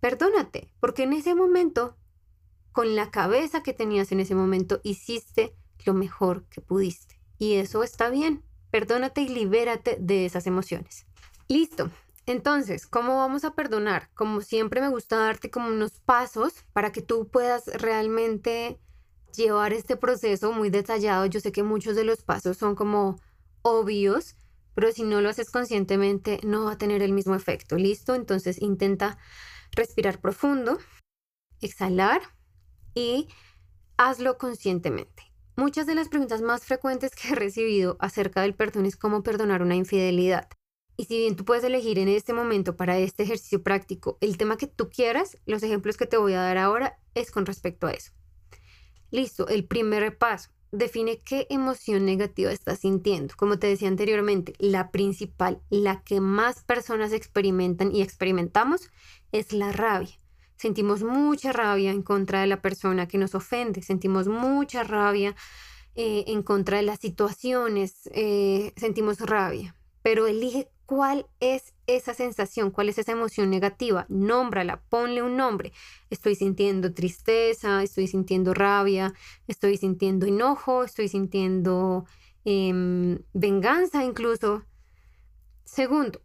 Perdónate, 0.00 0.72
porque 0.80 1.04
en 1.04 1.12
ese 1.12 1.34
momento, 1.34 1.96
con 2.72 2.96
la 2.96 3.10
cabeza 3.10 3.62
que 3.62 3.72
tenías 3.72 4.10
en 4.10 4.20
ese 4.20 4.34
momento, 4.34 4.80
hiciste 4.82 5.54
lo 5.84 5.94
mejor 5.94 6.46
que 6.48 6.60
pudiste. 6.60 7.20
Y 7.38 7.54
eso 7.54 7.82
está 7.82 8.08
bien. 8.08 8.42
Perdónate 8.70 9.20
y 9.20 9.28
libérate 9.28 9.98
de 10.00 10.24
esas 10.24 10.46
emociones. 10.46 11.06
Listo. 11.46 11.90
Entonces, 12.26 12.86
¿cómo 12.86 13.16
vamos 13.16 13.44
a 13.44 13.54
perdonar? 13.54 14.10
Como 14.14 14.42
siempre 14.42 14.80
me 14.80 14.88
gusta 14.88 15.16
darte 15.16 15.50
como 15.50 15.68
unos 15.68 15.98
pasos 16.00 16.64
para 16.72 16.92
que 16.92 17.02
tú 17.02 17.28
puedas 17.28 17.66
realmente 17.66 18.78
llevar 19.34 19.72
este 19.72 19.96
proceso 19.96 20.52
muy 20.52 20.70
detallado. 20.70 21.26
Yo 21.26 21.40
sé 21.40 21.50
que 21.50 21.64
muchos 21.64 21.96
de 21.96 22.04
los 22.04 22.22
pasos 22.22 22.56
son 22.58 22.76
como 22.76 23.18
obvios, 23.62 24.36
pero 24.74 24.92
si 24.92 25.02
no 25.02 25.20
lo 25.20 25.30
haces 25.30 25.50
conscientemente 25.50 26.38
no 26.44 26.66
va 26.66 26.72
a 26.72 26.78
tener 26.78 27.02
el 27.02 27.12
mismo 27.12 27.34
efecto. 27.34 27.76
¿Listo? 27.76 28.14
Entonces 28.14 28.62
intenta 28.62 29.18
respirar 29.72 30.20
profundo, 30.20 30.78
exhalar 31.60 32.22
y 32.94 33.28
hazlo 33.96 34.38
conscientemente. 34.38 35.24
Muchas 35.56 35.86
de 35.86 35.94
las 35.94 36.08
preguntas 36.08 36.40
más 36.40 36.64
frecuentes 36.64 37.14
que 37.14 37.28
he 37.28 37.34
recibido 37.34 37.96
acerca 37.98 38.42
del 38.42 38.54
perdón 38.54 38.86
es 38.86 38.96
cómo 38.96 39.22
perdonar 39.22 39.60
una 39.60 39.74
infidelidad. 39.74 40.48
Y 40.96 41.04
si 41.06 41.18
bien 41.18 41.36
tú 41.36 41.44
puedes 41.44 41.64
elegir 41.64 41.98
en 41.98 42.08
este 42.08 42.32
momento 42.32 42.76
para 42.76 42.98
este 42.98 43.22
ejercicio 43.22 43.62
práctico 43.62 44.18
el 44.20 44.36
tema 44.36 44.56
que 44.56 44.66
tú 44.66 44.90
quieras, 44.90 45.38
los 45.46 45.62
ejemplos 45.62 45.96
que 45.96 46.06
te 46.06 46.16
voy 46.16 46.34
a 46.34 46.42
dar 46.42 46.58
ahora 46.58 46.98
es 47.14 47.30
con 47.30 47.46
respecto 47.46 47.86
a 47.86 47.92
eso. 47.92 48.12
Listo, 49.10 49.48
el 49.48 49.64
primer 49.64 50.16
paso. 50.16 50.50
Define 50.70 51.20
qué 51.20 51.46
emoción 51.50 52.06
negativa 52.06 52.50
estás 52.50 52.78
sintiendo. 52.78 53.34
Como 53.36 53.58
te 53.58 53.66
decía 53.66 53.88
anteriormente, 53.88 54.54
la 54.58 54.90
principal, 54.90 55.60
la 55.68 56.02
que 56.02 56.20
más 56.20 56.64
personas 56.64 57.12
experimentan 57.12 57.94
y 57.94 58.00
experimentamos 58.00 58.90
es 59.32 59.52
la 59.52 59.70
rabia. 59.70 60.18
Sentimos 60.56 61.02
mucha 61.02 61.52
rabia 61.52 61.90
en 61.90 62.02
contra 62.02 62.40
de 62.40 62.46
la 62.46 62.62
persona 62.62 63.06
que 63.08 63.18
nos 63.18 63.34
ofende, 63.34 63.82
sentimos 63.82 64.28
mucha 64.28 64.84
rabia 64.84 65.34
eh, 65.94 66.24
en 66.28 66.42
contra 66.42 66.78
de 66.78 66.84
las 66.84 67.00
situaciones, 67.00 68.08
eh, 68.14 68.72
sentimos 68.76 69.20
rabia, 69.20 69.74
pero 70.02 70.26
elige 70.26 70.70
cuál 70.92 71.26
es 71.40 71.72
esa 71.86 72.12
sensación, 72.12 72.70
cuál 72.70 72.90
es 72.90 72.98
esa 72.98 73.12
emoción 73.12 73.48
negativa, 73.48 74.04
nómbrala, 74.10 74.82
ponle 74.90 75.22
un 75.22 75.38
nombre. 75.38 75.72
Estoy 76.10 76.34
sintiendo 76.34 76.92
tristeza, 76.92 77.82
estoy 77.82 78.08
sintiendo 78.08 78.52
rabia, 78.52 79.14
estoy 79.46 79.78
sintiendo 79.78 80.26
enojo, 80.26 80.84
estoy 80.84 81.08
sintiendo 81.08 82.04
em, 82.44 83.20
venganza 83.32 84.04
incluso. 84.04 84.66
Segundo, 85.64 86.20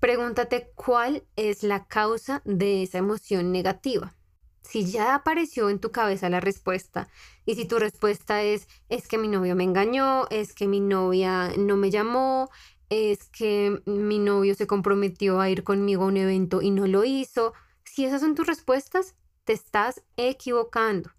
pregúntate 0.00 0.70
cuál 0.74 1.24
es 1.36 1.62
la 1.62 1.86
causa 1.86 2.42
de 2.44 2.82
esa 2.82 2.98
emoción 2.98 3.52
negativa. 3.52 4.14
Si 4.60 4.84
ya 4.84 5.14
apareció 5.14 5.70
en 5.70 5.78
tu 5.78 5.92
cabeza 5.92 6.28
la 6.28 6.40
respuesta 6.40 7.08
y 7.46 7.54
si 7.54 7.64
tu 7.64 7.78
respuesta 7.78 8.42
es 8.42 8.68
es 8.90 9.08
que 9.08 9.16
mi 9.16 9.28
novio 9.28 9.56
me 9.56 9.64
engañó, 9.64 10.28
es 10.28 10.52
que 10.52 10.68
mi 10.68 10.80
novia 10.80 11.54
no 11.56 11.78
me 11.78 11.90
llamó, 11.90 12.50
es 12.90 13.28
que 13.28 13.82
mi 13.86 14.18
novio 14.18 14.54
se 14.54 14.66
comprometió 14.66 15.40
a 15.40 15.50
ir 15.50 15.64
conmigo 15.64 16.04
a 16.04 16.08
un 16.08 16.16
evento 16.16 16.62
y 16.62 16.70
no 16.70 16.86
lo 16.86 17.04
hizo. 17.04 17.52
Si 17.84 18.04
esas 18.04 18.20
son 18.20 18.34
tus 18.34 18.46
respuestas, 18.46 19.14
te 19.44 19.52
estás 19.52 20.02
equivocando. 20.16 21.10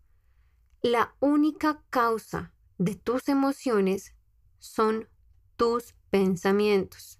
La 0.82 1.16
única 1.20 1.84
causa 1.90 2.54
de 2.78 2.96
tus 2.96 3.28
emociones 3.30 4.16
son 4.60 5.10
tus 5.58 5.94
pensamientos. 6.10 7.20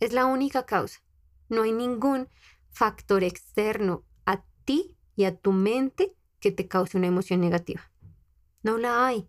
Es 0.00 0.12
la 0.12 0.26
única 0.26 0.64
causa. 0.66 1.00
No 1.48 1.62
hay 1.62 1.72
ningún 1.72 2.28
factor 2.70 3.24
externo 3.24 4.04
a 4.24 4.44
ti 4.64 4.96
y 5.16 5.24
a 5.24 5.36
tu 5.36 5.52
mente 5.52 6.14
que 6.40 6.50
te 6.50 6.68
cause 6.68 6.96
una 6.96 7.06
emoción 7.06 7.40
negativa. 7.40 7.90
No 8.62 8.78
la 8.78 9.06
hay. 9.06 9.28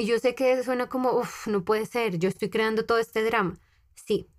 Y 0.00 0.06
yo 0.06 0.20
sé 0.20 0.36
que 0.36 0.62
suena 0.62 0.88
como, 0.88 1.10
uff, 1.10 1.48
no 1.48 1.64
puede 1.64 1.84
ser, 1.84 2.18
yo 2.18 2.28
estoy 2.28 2.50
creando 2.50 2.86
todo 2.86 2.98
este 2.98 3.24
drama. 3.24 3.58
Sí, 3.96 4.30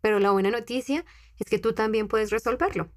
pero 0.00 0.18
la 0.18 0.30
buena 0.30 0.50
noticia 0.50 1.04
es 1.38 1.46
que 1.46 1.58
tú 1.58 1.74
también 1.74 2.08
puedes 2.08 2.30
resolverlo. 2.30 2.90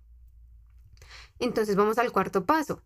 Entonces 1.37 1.75
vamos 1.75 1.97
al 1.97 2.13
cuarto 2.13 2.45
paso. 2.45 2.81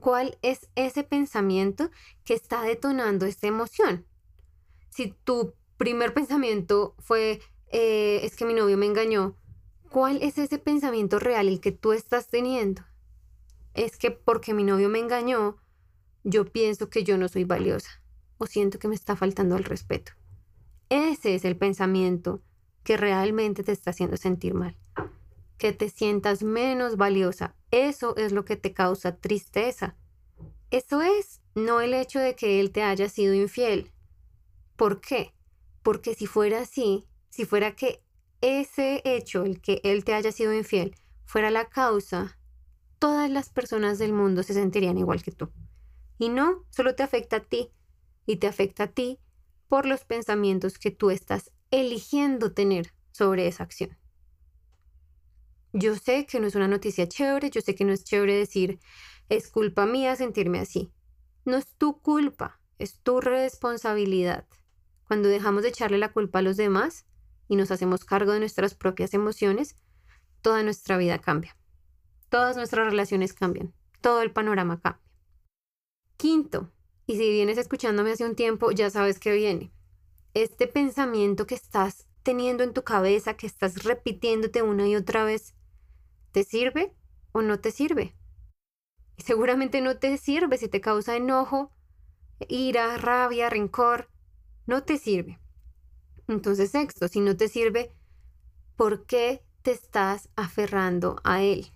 ¿Cuál 0.00 0.36
es 0.42 0.68
ese 0.74 1.04
pensamiento 1.04 1.92
que 2.24 2.34
está 2.34 2.62
detonando 2.62 3.24
esta 3.24 3.46
emoción? 3.46 4.04
Si 4.90 5.14
tu 5.22 5.54
primer 5.76 6.12
pensamiento 6.12 6.96
fue, 6.98 7.40
eh, 7.68 8.18
es 8.24 8.34
que 8.34 8.46
mi 8.46 8.54
novio 8.54 8.76
me 8.76 8.86
engañó, 8.86 9.36
¿cuál 9.90 10.20
es 10.24 10.38
ese 10.38 10.58
pensamiento 10.58 11.20
real 11.20 11.46
el 11.46 11.60
que 11.60 11.70
tú 11.70 11.92
estás 11.92 12.26
teniendo? 12.26 12.82
Es 13.74 13.96
que 13.96 14.10
porque 14.10 14.54
mi 14.54 14.64
novio 14.64 14.88
me 14.88 14.98
engañó, 14.98 15.56
yo 16.24 16.50
pienso 16.50 16.90
que 16.90 17.04
yo 17.04 17.16
no 17.16 17.28
soy 17.28 17.44
valiosa 17.44 18.02
o 18.38 18.46
siento 18.46 18.78
que 18.78 18.88
me 18.88 18.94
está 18.94 19.16
faltando 19.16 19.56
el 19.56 19.64
respeto. 19.64 20.12
Ese 20.88 21.34
es 21.34 21.44
el 21.44 21.56
pensamiento 21.56 22.42
que 22.84 22.96
realmente 22.96 23.64
te 23.64 23.72
está 23.72 23.90
haciendo 23.90 24.16
sentir 24.16 24.54
mal. 24.54 24.76
Que 25.58 25.72
te 25.72 25.88
sientas 25.88 26.42
menos 26.42 26.96
valiosa. 26.96 27.56
Eso 27.70 28.16
es 28.16 28.32
lo 28.32 28.44
que 28.44 28.56
te 28.56 28.72
causa 28.72 29.16
tristeza. 29.16 29.96
Eso 30.70 31.02
es, 31.02 31.40
no 31.54 31.80
el 31.80 31.94
hecho 31.94 32.20
de 32.20 32.36
que 32.36 32.60
él 32.60 32.70
te 32.70 32.82
haya 32.82 33.08
sido 33.08 33.34
infiel. 33.34 33.90
¿Por 34.76 35.00
qué? 35.00 35.32
Porque 35.82 36.14
si 36.14 36.26
fuera 36.26 36.60
así, 36.60 37.06
si 37.30 37.44
fuera 37.44 37.74
que 37.74 38.02
ese 38.40 39.02
hecho, 39.04 39.44
el 39.44 39.60
que 39.60 39.80
él 39.82 40.04
te 40.04 40.14
haya 40.14 40.30
sido 40.30 40.52
infiel, 40.52 40.94
fuera 41.24 41.50
la 41.50 41.68
causa, 41.68 42.38
todas 42.98 43.30
las 43.30 43.48
personas 43.48 43.98
del 43.98 44.12
mundo 44.12 44.42
se 44.42 44.54
sentirían 44.54 44.98
igual 44.98 45.22
que 45.22 45.32
tú. 45.32 45.50
Y 46.18 46.28
no, 46.28 46.64
solo 46.70 46.94
te 46.94 47.02
afecta 47.02 47.36
a 47.36 47.40
ti 47.40 47.70
y 48.26 48.36
te 48.36 48.46
afecta 48.46 48.84
a 48.84 48.86
ti 48.88 49.18
por 49.68 49.86
los 49.86 50.04
pensamientos 50.04 50.78
que 50.78 50.90
tú 50.90 51.10
estás 51.10 51.52
eligiendo 51.70 52.52
tener 52.52 52.92
sobre 53.12 53.46
esa 53.46 53.62
acción. 53.62 53.96
Yo 55.72 55.94
sé 55.96 56.26
que 56.26 56.40
no 56.40 56.46
es 56.46 56.54
una 56.54 56.68
noticia 56.68 57.08
chévere, 57.08 57.50
yo 57.50 57.60
sé 57.60 57.74
que 57.74 57.84
no 57.84 57.92
es 57.92 58.04
chévere 58.04 58.34
decir 58.34 58.78
es 59.28 59.50
culpa 59.50 59.86
mía 59.86 60.14
sentirme 60.16 60.60
así. 60.60 60.92
No 61.44 61.56
es 61.56 61.66
tu 61.76 62.00
culpa, 62.00 62.60
es 62.78 63.00
tu 63.00 63.20
responsabilidad. 63.20 64.46
Cuando 65.06 65.28
dejamos 65.28 65.62
de 65.62 65.70
echarle 65.70 65.98
la 65.98 66.12
culpa 66.12 66.38
a 66.38 66.42
los 66.42 66.56
demás 66.56 67.06
y 67.48 67.56
nos 67.56 67.70
hacemos 67.70 68.04
cargo 68.04 68.32
de 68.32 68.40
nuestras 68.40 68.74
propias 68.74 69.14
emociones, 69.14 69.76
toda 70.42 70.62
nuestra 70.62 70.96
vida 70.96 71.18
cambia. 71.18 71.56
Todas 72.28 72.56
nuestras 72.56 72.86
relaciones 72.86 73.32
cambian. 73.32 73.72
Todo 74.00 74.22
el 74.22 74.32
panorama 74.32 74.80
cambia. 74.80 75.02
Quinto, 76.16 76.72
y 77.06 77.16
si 77.16 77.30
vienes 77.30 77.58
escuchándome 77.58 78.12
hace 78.12 78.24
un 78.24 78.34
tiempo, 78.34 78.72
ya 78.72 78.90
sabes 78.90 79.18
que 79.18 79.32
viene. 79.32 79.72
Este 80.34 80.66
pensamiento 80.66 81.46
que 81.46 81.54
estás 81.54 82.06
teniendo 82.22 82.64
en 82.64 82.72
tu 82.72 82.82
cabeza, 82.82 83.36
que 83.36 83.46
estás 83.46 83.84
repitiéndote 83.84 84.62
una 84.62 84.88
y 84.88 84.96
otra 84.96 85.24
vez, 85.24 85.54
¿te 86.32 86.42
sirve 86.42 86.92
o 87.32 87.42
no 87.42 87.60
te 87.60 87.70
sirve? 87.70 88.16
Seguramente 89.18 89.80
no 89.80 89.96
te 89.98 90.18
sirve 90.18 90.58
si 90.58 90.68
te 90.68 90.80
causa 90.80 91.16
enojo, 91.16 91.72
ira, 92.48 92.98
rabia, 92.98 93.48
rencor. 93.48 94.10
No 94.66 94.82
te 94.82 94.98
sirve. 94.98 95.38
Entonces, 96.28 96.72
sexto, 96.72 97.06
si 97.08 97.20
no 97.20 97.36
te 97.36 97.48
sirve, 97.48 97.92
¿por 98.74 99.06
qué 99.06 99.44
te 99.62 99.70
estás 99.70 100.28
aferrando 100.34 101.20
a 101.22 101.42
él? 101.42 101.72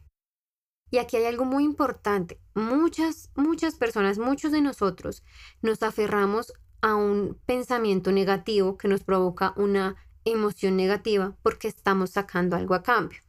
Y 0.91 0.99
aquí 0.99 1.17
hay 1.17 1.27
algo 1.27 1.45
muy 1.45 1.65
importante. 1.65 2.41
Muchas, 2.55 3.31
muchas 3.37 3.77
personas, 3.77 4.19
muchos 4.19 4.53
de 4.53 4.61
nosotros 4.61 5.23
nos 5.63 5.83
aferramos 5.83 6.53
a 6.81 6.97
un 6.97 7.39
pensamiento 7.47 8.11
negativo 8.11 8.77
que 8.77 8.89
nos 8.89 9.05
provoca 9.05 9.55
una 9.57 9.97
emoción 10.25 10.77
negativa 10.77 11.37
porque 11.43 11.69
estamos 11.69 12.11
sacando 12.11 12.57
algo 12.57 12.75
a 12.75 12.83
cambio. 12.83 13.21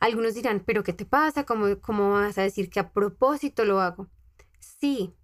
Algunos 0.00 0.34
dirán, 0.34 0.62
pero 0.64 0.82
¿qué 0.82 0.92
te 0.92 1.04
pasa? 1.04 1.44
¿Cómo, 1.44 1.78
cómo 1.80 2.12
vas 2.12 2.38
a 2.38 2.42
decir 2.42 2.70
que 2.70 2.80
a 2.80 2.92
propósito 2.92 3.64
lo 3.64 3.80
hago? 3.80 4.08
Sí, 4.58 5.14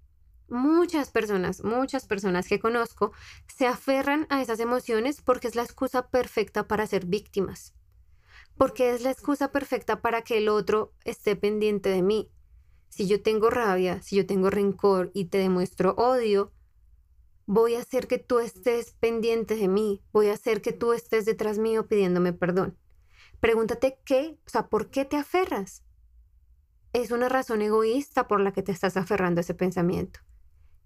muchas 0.49 1.11
personas, 1.11 1.65
muchas 1.65 2.07
personas 2.07 2.47
que 2.47 2.61
conozco 2.61 3.13
se 3.47 3.67
aferran 3.67 4.27
a 4.31 4.43
esas 4.43 4.61
emociones 4.61 5.23
porque 5.23 5.49
es 5.49 5.55
la 5.55 5.63
excusa 5.63 6.09
perfecta 6.09 6.67
para 6.67 6.87
ser 6.87 7.07
víctimas 7.07 7.75
porque 8.61 8.93
es 8.93 9.01
la 9.01 9.11
excusa 9.11 9.53
perfecta 9.53 10.03
para 10.03 10.21
que 10.21 10.37
el 10.37 10.51
otro 10.51 10.93
esté 11.07 11.35
pendiente 11.35 11.89
de 11.89 12.03
mí. 12.03 12.31
Si 12.91 13.09
yo 13.09 13.23
tengo 13.23 13.49
rabia, 13.49 14.03
si 14.03 14.17
yo 14.17 14.27
tengo 14.27 14.51
rencor 14.51 15.11
y 15.15 15.25
te 15.25 15.39
demuestro 15.39 15.95
odio, 15.95 16.53
voy 17.47 17.77
a 17.77 17.79
hacer 17.79 18.07
que 18.07 18.19
tú 18.19 18.39
estés 18.39 18.93
pendiente 19.01 19.57
de 19.57 19.67
mí, 19.67 20.03
voy 20.13 20.29
a 20.29 20.35
hacer 20.35 20.61
que 20.61 20.75
tú 20.75 20.93
estés 20.93 21.25
detrás 21.25 21.57
mío 21.57 21.89
pidiéndome 21.89 22.35
perdón. 22.35 22.77
Pregúntate 23.41 23.99
qué, 24.05 24.39
o 24.47 24.51
sea, 24.51 24.69
¿por 24.69 24.91
qué 24.91 25.07
te 25.07 25.17
aferras? 25.17 25.83
Es 26.93 27.13
una 27.13 27.31
razón 27.31 27.63
egoísta 27.63 28.29
por 28.29 28.43
la 28.43 28.53
que 28.53 28.63
te 28.63 28.73
estás 28.73 28.99
aferrando 28.99 29.39
a 29.39 29.41
ese 29.41 29.55
pensamiento. 29.55 30.21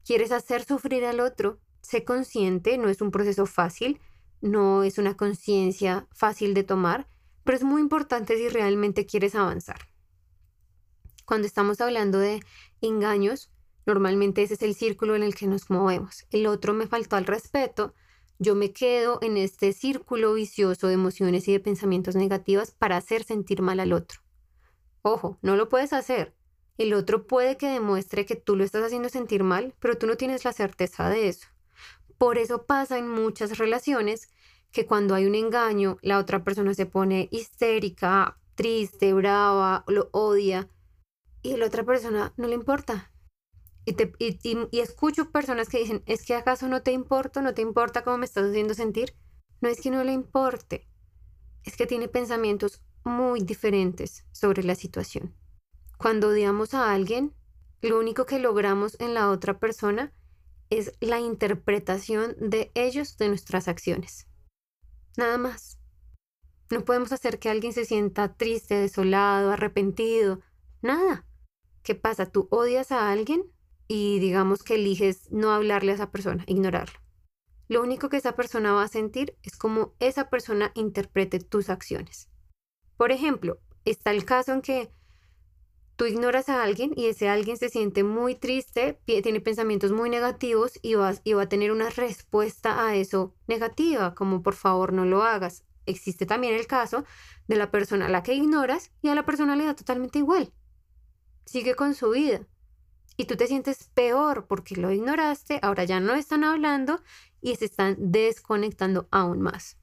¿Quieres 0.05 0.31
hacer 0.31 0.63
sufrir 0.63 1.05
al 1.05 1.19
otro? 1.19 1.59
Sé 1.83 2.05
consciente, 2.05 2.79
no 2.79 2.89
es 2.89 3.01
un 3.01 3.11
proceso 3.11 3.47
fácil, 3.47 4.01
no 4.41 4.85
es 4.85 4.99
una 4.99 5.17
conciencia 5.17 6.07
fácil 6.13 6.55
de 6.55 6.63
tomar, 6.63 7.09
pero 7.45 7.57
es 7.57 7.65
muy 7.65 7.81
importante 7.81 8.37
si 8.37 8.49
realmente 8.49 9.07
quieres 9.07 9.35
avanzar. 9.35 9.89
Cuando 11.25 11.47
estamos 11.47 11.81
hablando 11.81 12.19
de 12.19 12.41
engaños, 12.81 13.51
normalmente 13.87 14.43
ese 14.43 14.55
es 14.55 14.63
el 14.63 14.75
círculo 14.75 15.15
en 15.15 15.23
el 15.23 15.35
que 15.35 15.47
nos 15.47 15.71
movemos. 15.71 16.27
El 16.31 16.47
otro 16.47 16.75
me 16.75 16.87
faltó 16.87 17.17
al 17.17 17.27
respeto, 17.27 17.95
Yo 18.41 18.57
me 18.57 18.73
quedo 18.73 19.21
en 19.23 19.37
este 19.37 19.73
círculo 19.73 20.35
vicioso 20.35 20.89
de 20.89 20.95
emociones 20.95 21.47
y 21.47 21.53
de 21.53 21.61
pensamientos 21.61 22.17
negativos 22.17 22.73
para 22.73 22.97
hacer 22.97 23.23
sentir 23.23 23.63
mal 23.63 23.79
al 23.79 23.93
otro. 23.93 24.21
Ojo, 25.03 25.39
no 25.41 25.55
lo 25.55 25.69
puedes 25.69 25.93
hacer. 25.93 26.35
El 26.77 26.95
otro 26.95 27.29
puede 27.29 27.57
que 27.57 27.69
demuestre 27.69 28.27
que 28.27 28.35
tú 28.35 28.57
lo 28.57 28.65
estás 28.65 28.83
haciendo 28.83 29.09
sentir 29.09 29.45
mal, 29.45 29.75
pero 29.79 29.97
tú 29.97 30.09
no 30.09 30.17
tienes 30.17 30.45
la 30.45 30.53
certeza 30.53 31.09
de 31.09 31.29
eso. 31.29 31.47
Por 32.19 32.39
eso 32.39 32.67
pasa 32.67 32.99
en 32.99 33.09
muchas 33.09 33.59
relaciones 33.59 34.29
que 34.75 34.87
cuando 34.87 35.15
hay 35.15 35.25
un 35.25 35.37
engaño, 35.37 35.99
la 36.03 36.19
otra 36.19 36.43
persona 36.43 36.75
se 36.75 36.85
pone 36.85 37.29
histérica, 37.31 38.41
triste, 38.57 39.15
brava, 39.15 39.85
lo 39.87 40.09
odia, 40.11 40.69
y 41.43 41.57
la 41.57 41.67
otra 41.67 41.85
persona 41.85 42.35
no 42.37 42.49
le 42.49 42.55
importa. 42.55 43.13
Y, 43.85 43.93
te, 43.93 44.13
y, 44.19 44.81
escucho 44.81 45.31
personas 45.31 45.69
que 45.69 45.79
dicen, 45.79 46.03
es 46.07 46.27
que 46.27 46.35
acaso 46.35 46.67
no 46.67 46.83
te 46.83 46.91
importa, 46.91 47.41
no 47.41 47.55
te 47.55 47.63
importa 47.63 48.03
cómo 48.03 48.19
me 48.19 48.25
estás 48.25 48.51
haciendo 48.51 48.75
sentir. 48.75 49.15
No 49.61 49.69
es 49.69 49.81
que 49.81 49.93
no 49.93 50.03
le 50.03 50.13
importe, 50.13 50.89
es 51.63 51.77
que 51.77 51.87
tiene 51.87 52.09
pensamientos 52.09 52.83
muy 53.05 53.43
diferentes 53.43 54.27
sobre 54.33 54.65
la 54.65 54.75
situación. 54.75 55.37
Cuando 55.99 56.31
odiamos 56.31 56.75
a 56.75 56.93
alguien, 56.93 57.33
lo 57.81 57.97
único 57.97 58.27
que 58.27 58.41
logramos 58.41 58.97
en 58.99 59.15
la 59.15 59.31
otra 59.31 59.61
persona 59.61 60.13
es 60.69 60.95
la 60.99 61.21
interpretación 61.21 62.35
de 62.41 62.73
ellos 62.75 63.17
de 63.19 63.29
nuestras 63.29 63.69
acciones. 63.69 64.27
Nada 65.17 65.39
más. 65.39 65.79
No 66.71 66.85
podemos 66.85 67.13
hacer 67.13 67.39
que 67.39 67.49
alguien 67.49 67.73
se 67.73 67.85
sienta 67.85 68.35
triste, 68.37 68.75
desolado, 68.75 69.51
arrepentido. 69.51 70.41
Nada. 70.83 71.27
¿Qué 71.83 71.95
pasa? 71.95 72.27
Tú 72.27 72.49
odias 72.51 72.91
a 72.91 73.11
alguien 73.11 73.45
y 73.87 74.19
digamos 74.19 74.63
que 74.63 74.77
eliges 74.77 75.31
no 75.31 75.53
hablarle 75.53 75.93
a 75.93 75.95
esa 75.97 76.11
persona, 76.11 76.45
ignorarlo. 76.47 76.99
Lo 77.69 77.83
único 77.83 78.09
que 78.09 78.17
esa 78.17 78.37
persona 78.37 78.73
va 78.73 78.83
a 78.83 78.89
sentir 78.89 79.37
es 79.43 79.57
cómo 79.57 79.95
esa 79.99 80.31
persona 80.31 80.73
interprete 80.75 81.39
tus 81.39 81.71
acciones. 81.71 82.29
Por 82.97 83.13
ejemplo, 83.13 83.59
está 83.85 84.11
el 84.11 84.25
caso 84.25 84.53
en 84.53 84.63
que 84.63 84.91
tú 85.97 86.07
ignoras 86.07 86.49
a 86.49 86.63
alguien 86.63 86.93
y 86.97 87.07
ese 87.07 87.29
alguien 87.29 87.57
se 87.57 87.69
siente 87.69 88.03
muy 88.03 88.35
triste, 88.35 89.01
tiene 89.05 89.41
pensamientos 89.41 89.93
muy 89.93 90.11
negativos 90.11 90.79
y, 90.83 90.95
y 91.25 91.33
va 91.33 91.43
a 91.43 91.49
tener 91.49 91.71
una 91.71 91.91
respuesta 91.91 92.87
a 92.87 92.97
eso 92.97 93.35
negativa, 93.47 94.15
como 94.15 94.43
por 94.43 94.55
favor 94.55 94.93
no 94.93 95.05
lo 95.05 95.23
hagas. 95.23 95.65
Existe 95.87 96.27
también 96.27 96.55
el 96.55 96.67
caso 96.67 97.05
de 97.47 97.57
la 97.57 97.71
persona 97.71 98.07
a 98.07 98.09
la 98.09 98.23
que 98.23 98.35
ignoras 98.35 98.91
y 99.03 99.09
a 99.09 99.15
la 99.15 99.25
persona 99.25 99.57
le 99.57 99.67
da 99.67 99.75
totalmente 99.75 100.19
igual. 100.19 100.53
Sigue 101.45 101.75
con 101.75 101.95
su 101.95 102.11
vida. 102.11 102.47
Y 103.17 103.27
tú 103.27 103.37
te 103.37 103.47
sientes 103.47 103.91
peor 103.95 104.47
porque 104.49 104.75
lo 104.75 104.91
ignoraste, 104.91 105.61
ahora 105.63 105.85
ya 105.85 106.01
no 106.01 106.15
están 106.15 106.43
hablando 106.43 107.01
y 107.41 107.55
se 107.57 107.67
están 107.67 107.97
desconectando 107.99 109.07
aún 109.13 109.41
más. 109.41 109.79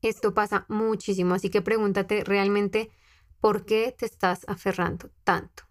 Esto 0.00 0.32
pasa 0.32 0.64
muchísimo, 0.68 1.34
así 1.34 1.50
que 1.50 1.60
pregúntate 1.60 2.24
realmente 2.24 2.90
por 3.40 3.64
qué 3.64 3.94
te 3.96 4.06
estás 4.06 4.44
aferrando 4.46 5.10
tanto. 5.24 5.64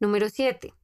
Número 0.00 0.28
7. 0.28 0.74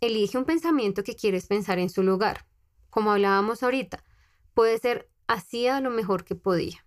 Elige 0.00 0.36
un 0.36 0.44
pensamiento 0.44 1.02
que 1.02 1.16
quieres 1.16 1.46
pensar 1.46 1.78
en 1.78 1.88
su 1.88 2.02
lugar. 2.02 2.46
Como 2.90 3.12
hablábamos 3.12 3.62
ahorita, 3.62 4.04
puede 4.52 4.78
ser 4.78 5.10
hacía 5.26 5.80
lo 5.80 5.90
mejor 5.90 6.24
que 6.24 6.34
podía. 6.34 6.84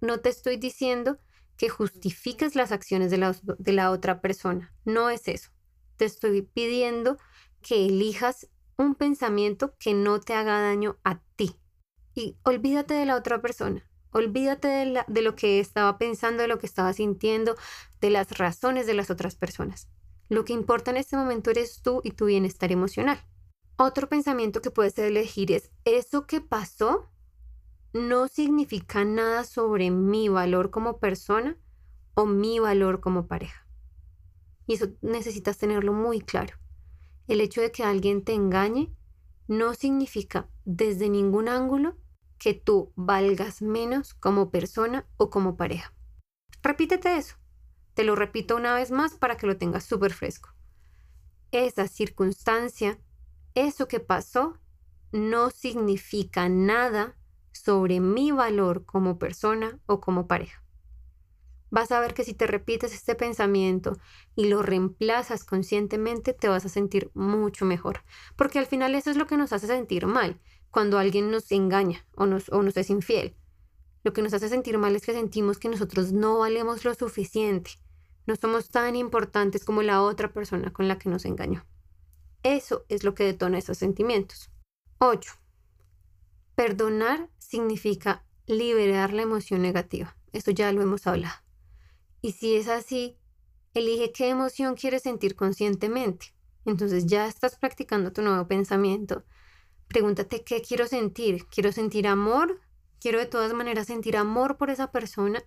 No 0.00 0.18
te 0.18 0.30
estoy 0.30 0.56
diciendo 0.56 1.18
que 1.56 1.68
justifiques 1.68 2.54
las 2.54 2.72
acciones 2.72 3.10
de 3.10 3.18
la, 3.18 3.36
de 3.42 3.72
la 3.72 3.90
otra 3.90 4.20
persona, 4.20 4.74
no 4.84 5.10
es 5.10 5.28
eso. 5.28 5.50
Te 5.96 6.04
estoy 6.04 6.42
pidiendo 6.42 7.18
que 7.60 7.86
elijas 7.86 8.48
un 8.76 8.94
pensamiento 8.94 9.74
que 9.78 9.94
no 9.94 10.20
te 10.20 10.34
haga 10.34 10.60
daño 10.60 10.98
a 11.04 11.20
ti. 11.36 11.58
Y 12.14 12.36
olvídate 12.44 12.94
de 12.94 13.06
la 13.06 13.16
otra 13.16 13.40
persona. 13.40 13.87
Olvídate 14.12 14.68
de, 15.06 15.22
lo 15.22 15.34
que 15.34 15.60
estaba 15.60 15.98
pensando, 15.98 16.42
de 16.42 16.48
lo 16.48 16.58
que 16.58 16.66
estaba 16.66 16.92
sintiendo, 16.92 17.56
de 18.00 18.10
las 18.10 18.38
razones 18.38 18.86
de 18.86 18.94
las 18.94 19.10
otras 19.10 19.34
personas. 19.36 19.88
Lo 20.28 20.44
que 20.44 20.52
importa 20.52 20.90
en 20.90 20.96
este 20.96 21.16
momento 21.16 21.50
eres 21.50 21.82
tú 21.82 22.00
y 22.04 22.12
tu 22.12 22.26
bienestar 22.26 22.72
emocional. 22.72 23.20
Otro 23.76 24.08
pensamiento 24.08 24.60
que 24.60 24.70
puedes 24.70 24.98
elegir 24.98 25.52
es, 25.52 25.70
¿eso 25.84 26.26
que 26.26 26.40
pasó 26.40 27.10
no 27.92 28.28
significa 28.28 29.04
nada 29.04 29.44
sobre 29.44 29.90
mi 29.90 30.28
valor 30.28 30.70
como 30.70 30.98
persona 30.98 31.56
o 32.14 32.26
mi 32.26 32.58
valor 32.58 33.00
como 33.00 33.26
pareja? 33.26 33.66
Y 34.66 34.74
eso 34.74 34.88
necesitas 35.00 35.58
tenerlo 35.58 35.92
muy 35.92 36.20
claro. 36.20 36.56
El 37.26 37.40
hecho 37.40 37.60
de 37.60 37.72
que 37.72 37.84
alguien 37.84 38.24
te 38.24 38.32
engañe 38.32 38.94
no 39.46 39.74
significa 39.74 40.48
desde 40.64 41.08
ningún 41.08 41.48
ángulo 41.48 41.96
que 42.38 42.54
tú 42.54 42.92
valgas 42.96 43.62
menos 43.62 44.14
como 44.14 44.50
persona 44.50 45.06
o 45.16 45.30
como 45.30 45.56
pareja. 45.56 45.92
Repítete 46.62 47.16
eso. 47.16 47.36
Te 47.94 48.04
lo 48.04 48.14
repito 48.14 48.56
una 48.56 48.74
vez 48.74 48.90
más 48.90 49.14
para 49.14 49.36
que 49.36 49.46
lo 49.46 49.56
tengas 49.56 49.84
súper 49.84 50.12
fresco. 50.12 50.50
Esa 51.50 51.88
circunstancia, 51.88 52.98
eso 53.54 53.88
que 53.88 54.00
pasó, 54.00 54.58
no 55.12 55.50
significa 55.50 56.48
nada 56.48 57.16
sobre 57.52 58.00
mi 58.00 58.30
valor 58.30 58.84
como 58.84 59.18
persona 59.18 59.78
o 59.86 60.00
como 60.00 60.26
pareja. 60.26 60.62
Vas 61.70 61.92
a 61.92 62.00
ver 62.00 62.14
que 62.14 62.24
si 62.24 62.34
te 62.34 62.46
repites 62.46 62.94
este 62.94 63.14
pensamiento 63.14 63.98
y 64.34 64.48
lo 64.48 64.62
reemplazas 64.62 65.44
conscientemente, 65.44 66.32
te 66.32 66.48
vas 66.48 66.64
a 66.64 66.70
sentir 66.70 67.10
mucho 67.14 67.64
mejor. 67.66 68.04
Porque 68.36 68.58
al 68.58 68.66
final 68.66 68.94
eso 68.94 69.10
es 69.10 69.16
lo 69.16 69.26
que 69.26 69.36
nos 69.36 69.52
hace 69.52 69.66
sentir 69.66 70.06
mal 70.06 70.40
cuando 70.70 70.98
alguien 70.98 71.30
nos 71.30 71.50
engaña 71.52 72.06
o 72.14 72.26
nos, 72.26 72.48
o 72.50 72.62
nos 72.62 72.76
es 72.76 72.90
infiel. 72.90 73.36
Lo 74.04 74.12
que 74.12 74.22
nos 74.22 74.32
hace 74.32 74.48
sentir 74.48 74.78
mal 74.78 74.94
es 74.96 75.04
que 75.04 75.12
sentimos 75.12 75.58
que 75.58 75.68
nosotros 75.68 76.12
no 76.12 76.38
valemos 76.38 76.84
lo 76.84 76.94
suficiente, 76.94 77.72
no 78.26 78.36
somos 78.36 78.68
tan 78.68 78.94
importantes 78.94 79.64
como 79.64 79.82
la 79.82 80.02
otra 80.02 80.32
persona 80.32 80.72
con 80.72 80.86
la 80.86 80.98
que 80.98 81.08
nos 81.08 81.24
engañó. 81.24 81.66
Eso 82.42 82.84
es 82.88 83.02
lo 83.02 83.14
que 83.14 83.24
detona 83.24 83.58
esos 83.58 83.78
sentimientos. 83.78 84.50
8. 84.98 85.32
Perdonar 86.54 87.30
significa 87.38 88.24
liberar 88.46 89.12
la 89.12 89.22
emoción 89.22 89.62
negativa. 89.62 90.16
Eso 90.32 90.50
ya 90.50 90.72
lo 90.72 90.82
hemos 90.82 91.06
hablado. 91.06 91.36
Y 92.20 92.32
si 92.32 92.56
es 92.56 92.68
así, 92.68 93.16
elige 93.74 94.12
qué 94.12 94.28
emoción 94.28 94.74
quieres 94.74 95.02
sentir 95.02 95.34
conscientemente. 95.34 96.34
Entonces 96.64 97.06
ya 97.06 97.26
estás 97.26 97.56
practicando 97.56 98.12
tu 98.12 98.22
nuevo 98.22 98.46
pensamiento 98.46 99.24
Pregúntate 99.88 100.44
qué 100.44 100.62
quiero 100.62 100.86
sentir. 100.86 101.46
¿Quiero 101.46 101.72
sentir 101.72 102.06
amor? 102.06 102.60
¿Quiero 103.00 103.18
de 103.18 103.26
todas 103.26 103.54
maneras 103.54 103.86
sentir 103.86 104.16
amor 104.16 104.56
por 104.56 104.70
esa 104.70 104.92
persona? 104.92 105.42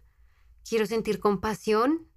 ¿Quiero 0.68 0.86
sentir 0.86 1.20
compasión? 1.20 2.08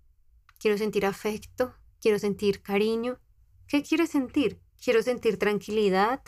¿Quiero 0.58 0.78
sentir 0.78 1.06
afecto? 1.06 1.74
¿Quiero 2.00 2.18
sentir 2.18 2.62
cariño? 2.62 3.18
¿Qué 3.66 3.82
quieres 3.82 4.10
sentir? 4.10 4.60
¿Quiero 4.82 5.02
sentir 5.02 5.38
tranquilidad? 5.38 6.22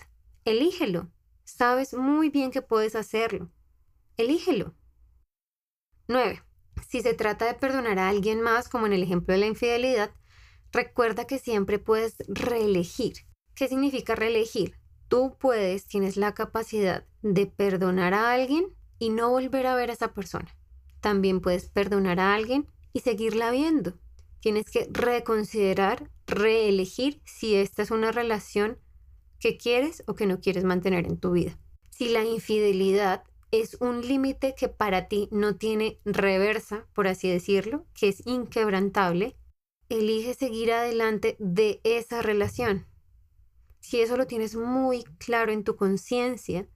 Elígelo. 0.44 1.10
Sabes 1.44 1.94
muy 1.94 2.30
bien 2.30 2.50
que 2.50 2.62
puedes 2.62 2.94
hacerlo. 2.94 3.50
Elígelo. 4.16 4.74
9. 6.08 6.42
Si 6.88 7.00
se 7.02 7.14
trata 7.14 7.46
de 7.46 7.54
perdonar 7.54 7.98
a 7.98 8.08
alguien 8.08 8.40
más, 8.40 8.68
como 8.68 8.86
en 8.86 8.92
el 8.92 9.02
ejemplo 9.02 9.32
de 9.32 9.40
la 9.40 9.46
infidelidad, 9.46 10.14
recuerda 10.72 11.26
que 11.26 11.38
siempre 11.38 11.78
puedes 11.78 12.16
reelegir. 12.28 13.14
¿Qué 13.54 13.68
significa 13.68 14.14
reelegir? 14.14 14.78
Tú 15.08 15.36
puedes, 15.38 15.86
tienes 15.86 16.16
la 16.16 16.34
capacidad 16.34 17.04
de 17.22 17.46
perdonar 17.46 18.14
a 18.14 18.32
alguien 18.32 18.74
y 18.98 19.10
no 19.10 19.30
volver 19.30 19.66
a 19.66 19.74
ver 19.74 19.90
a 19.90 19.94
esa 19.94 20.14
persona. 20.14 20.56
También 21.00 21.40
puedes 21.40 21.68
perdonar 21.68 22.20
a 22.20 22.34
alguien 22.34 22.66
y 22.92 23.00
seguirla 23.00 23.50
viendo. 23.50 23.94
Tienes 24.40 24.70
que 24.70 24.88
reconsiderar, 24.90 26.10
reelegir 26.26 27.20
si 27.24 27.56
esta 27.56 27.82
es 27.82 27.90
una 27.90 28.12
relación 28.12 28.78
que 29.38 29.56
quieres 29.56 30.02
o 30.06 30.14
que 30.14 30.26
no 30.26 30.40
quieres 30.40 30.64
mantener 30.64 31.06
en 31.06 31.18
tu 31.18 31.32
vida. 31.32 31.58
Si 31.90 32.08
la 32.08 32.24
infidelidad 32.24 33.24
es 33.50 33.76
un 33.80 34.06
límite 34.06 34.54
que 34.56 34.68
para 34.68 35.08
ti 35.08 35.28
no 35.30 35.56
tiene 35.56 35.98
reversa, 36.04 36.86
por 36.94 37.06
así 37.06 37.30
decirlo, 37.30 37.86
que 37.94 38.08
es 38.08 38.26
inquebrantable, 38.26 39.36
elige 39.88 40.34
seguir 40.34 40.72
adelante 40.72 41.36
de 41.38 41.80
esa 41.84 42.22
relación 42.22 42.86
si 43.86 44.00
eso 44.00 44.16
lo 44.16 44.26
tienes 44.26 44.56
muy 44.56 45.04
claro 45.18 45.52
en 45.52 45.62
tu 45.62 45.76
conciencia, 45.76 46.66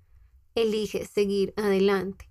elige 0.54 1.04
seguir 1.06 1.52
adelante. 1.56 2.30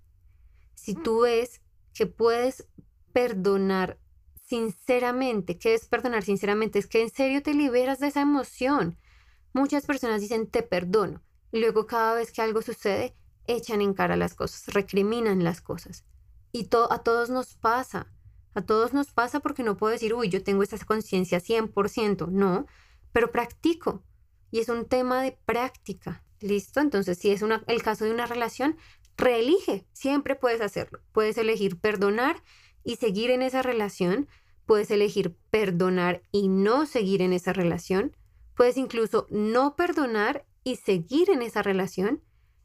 Si 0.74 0.96
tú 0.96 1.24
ves 1.24 1.60
que 1.94 2.08
puedes 2.08 2.66
perdonar 3.12 4.00
sinceramente, 4.46 5.58
¿qué 5.58 5.74
es 5.74 5.86
perdonar 5.86 6.24
sinceramente? 6.24 6.80
Es 6.80 6.88
que 6.88 7.02
en 7.02 7.10
serio 7.10 7.44
te 7.44 7.54
liberas 7.54 8.00
de 8.00 8.08
esa 8.08 8.22
emoción. 8.22 8.98
Muchas 9.52 9.86
personas 9.86 10.22
dicen 10.22 10.48
te 10.48 10.64
perdono 10.64 11.22
y 11.52 11.60
luego 11.60 11.86
cada 11.86 12.14
vez 12.14 12.32
que 12.32 12.42
algo 12.42 12.62
sucede 12.62 13.18
echan 13.48 13.82
en 13.82 13.94
cara 13.94 14.16
las 14.16 14.34
cosas, 14.34 14.74
recriminan 14.74 15.44
las 15.44 15.60
cosas. 15.60 16.06
Y 16.54 16.70
a 16.90 17.00
todos 17.00 17.30
nos 17.30 17.56
pasa. 17.56 18.08
A 18.54 18.62
todos 18.62 18.94
nos 18.94 19.12
pasa 19.12 19.42
porque 19.42 19.64
no 19.64 19.76
puedo 19.76 19.92
decir, 19.92 20.14
uy, 20.14 20.30
yo 20.30 20.42
tengo 20.42 20.64
esa 20.64 20.78
conciencia 20.86 21.40
100%. 21.42 22.30
No, 22.30 22.66
pero 23.12 23.30
practico. 23.34 24.06
Y 24.52 24.60
es 24.60 24.70
un 24.70 24.86
tema 24.86 25.22
de 25.22 25.38
práctica. 25.46 26.24
¿Listo? 26.40 26.80
Entonces, 26.80 27.18
si 27.18 27.32
es 27.32 27.44
el 27.68 27.84
caso 27.84 28.06
de 28.06 28.12
una 28.12 28.26
relación, 28.26 28.78
reelige. 29.18 29.86
Siempre 29.92 30.36
puedes 30.36 30.62
hacerlo. 30.62 31.00
Puedes 31.12 31.38
elegir 31.38 31.80
perdonar 31.80 32.42
y 32.84 32.96
seguir 32.96 33.32
en 33.32 33.42
esa 33.42 33.62
relación. 33.62 34.28
Puedes 34.66 34.90
elegir 34.92 35.36
perdonar 35.50 36.24
y 36.32 36.48
no 36.48 36.86
seguir 36.86 37.22
en 37.22 37.34
esa 37.34 37.54
relación. 37.54 38.16
Puedes 38.56 38.78
incluso 38.78 39.28
no 39.30 39.76
perdonar 39.76 40.46
y 40.64 40.78
seguir 40.78 41.30
en 41.30 41.42
esa 41.42 41.62
relación. 41.62 42.24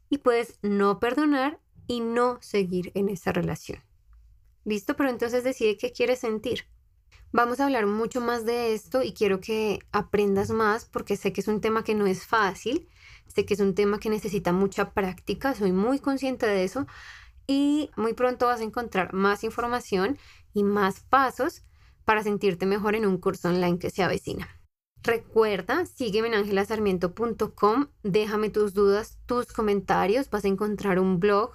Y 0.09 0.19
puedes 0.19 0.59
no 0.61 0.99
perdonar 0.99 1.59
y 1.87 1.99
no 1.99 2.39
seguir 2.41 2.91
en 2.95 3.09
esa 3.09 3.31
relación. 3.31 3.83
¿Listo? 4.63 4.95
Pero 4.95 5.09
entonces 5.09 5.43
decide 5.43 5.77
qué 5.77 5.91
quieres 5.91 6.19
sentir. 6.19 6.65
Vamos 7.31 7.59
a 7.59 7.65
hablar 7.65 7.85
mucho 7.85 8.21
más 8.21 8.45
de 8.45 8.73
esto 8.73 9.03
y 9.03 9.13
quiero 9.13 9.41
que 9.41 9.79
aprendas 9.91 10.51
más 10.51 10.85
porque 10.85 11.17
sé 11.17 11.33
que 11.33 11.41
es 11.41 11.47
un 11.47 11.61
tema 11.61 11.83
que 11.83 11.95
no 11.95 12.05
es 12.05 12.25
fácil, 12.25 12.87
sé 13.27 13.45
que 13.45 13.55
es 13.55 13.59
un 13.59 13.75
tema 13.75 13.99
que 13.99 14.09
necesita 14.09 14.53
mucha 14.53 14.93
práctica, 14.93 15.53
soy 15.53 15.71
muy 15.71 15.99
consciente 15.99 16.45
de 16.45 16.63
eso 16.63 16.87
y 17.47 17.91
muy 17.97 18.13
pronto 18.13 18.47
vas 18.47 18.61
a 18.61 18.63
encontrar 18.63 19.13
más 19.13 19.43
información 19.43 20.17
y 20.53 20.63
más 20.63 21.01
pasos 21.01 21.63
para 22.05 22.23
sentirte 22.23 22.65
mejor 22.65 22.95
en 22.95 23.05
un 23.05 23.17
curso 23.17 23.49
online 23.49 23.79
que 23.79 23.89
se 23.89 24.03
avecina. 24.03 24.47
Recuerda, 25.03 25.85
sígueme 25.85 26.29
en 26.29 26.35
angelasarmiento.com, 26.35 27.87
déjame 28.01 28.49
tus 28.49 28.73
dudas, 28.73 29.19
tus 29.25 29.47
comentarios, 29.47 30.29
vas 30.29 30.45
a 30.45 30.47
encontrar 30.47 30.99
un 30.99 31.19
blog 31.19 31.51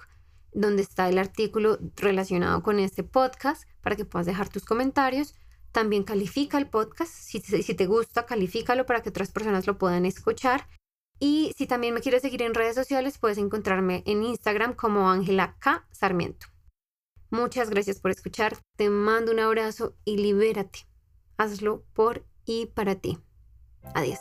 donde 0.53 0.81
está 0.81 1.09
el 1.09 1.17
artículo 1.17 1.79
relacionado 1.95 2.61
con 2.63 2.79
este 2.79 3.03
podcast 3.03 3.67
para 3.81 3.95
que 3.95 4.05
puedas 4.05 4.25
dejar 4.25 4.49
tus 4.49 4.63
comentarios. 4.63 5.35
También 5.71 6.03
califica 6.03 6.57
el 6.57 6.67
podcast. 6.69 7.13
Si, 7.13 7.39
si 7.39 7.73
te 7.73 7.85
gusta, 7.85 8.25
califícalo 8.25 8.85
para 8.85 9.01
que 9.01 9.09
otras 9.09 9.31
personas 9.31 9.67
lo 9.67 9.77
puedan 9.77 10.05
escuchar. 10.05 10.67
Y 11.19 11.53
si 11.55 11.67
también 11.67 11.93
me 11.93 12.01
quieres 12.01 12.23
seguir 12.23 12.41
en 12.41 12.55
redes 12.55 12.75
sociales, 12.75 13.19
puedes 13.19 13.37
encontrarme 13.37 14.03
en 14.07 14.23
Instagram 14.23 14.73
como 14.73 15.09
Ángela 15.09 15.55
K. 15.59 15.87
Sarmiento. 15.91 16.47
Muchas 17.29 17.69
gracias 17.69 17.99
por 17.99 18.11
escuchar. 18.11 18.57
Te 18.75 18.89
mando 18.89 19.31
un 19.31 19.39
abrazo 19.39 19.95
y 20.03 20.17
libérate. 20.17 20.87
Hazlo 21.37 21.83
por 21.93 22.25
y 22.45 22.65
para 22.65 22.95
ti. 22.95 23.19
Adiós. 23.93 24.19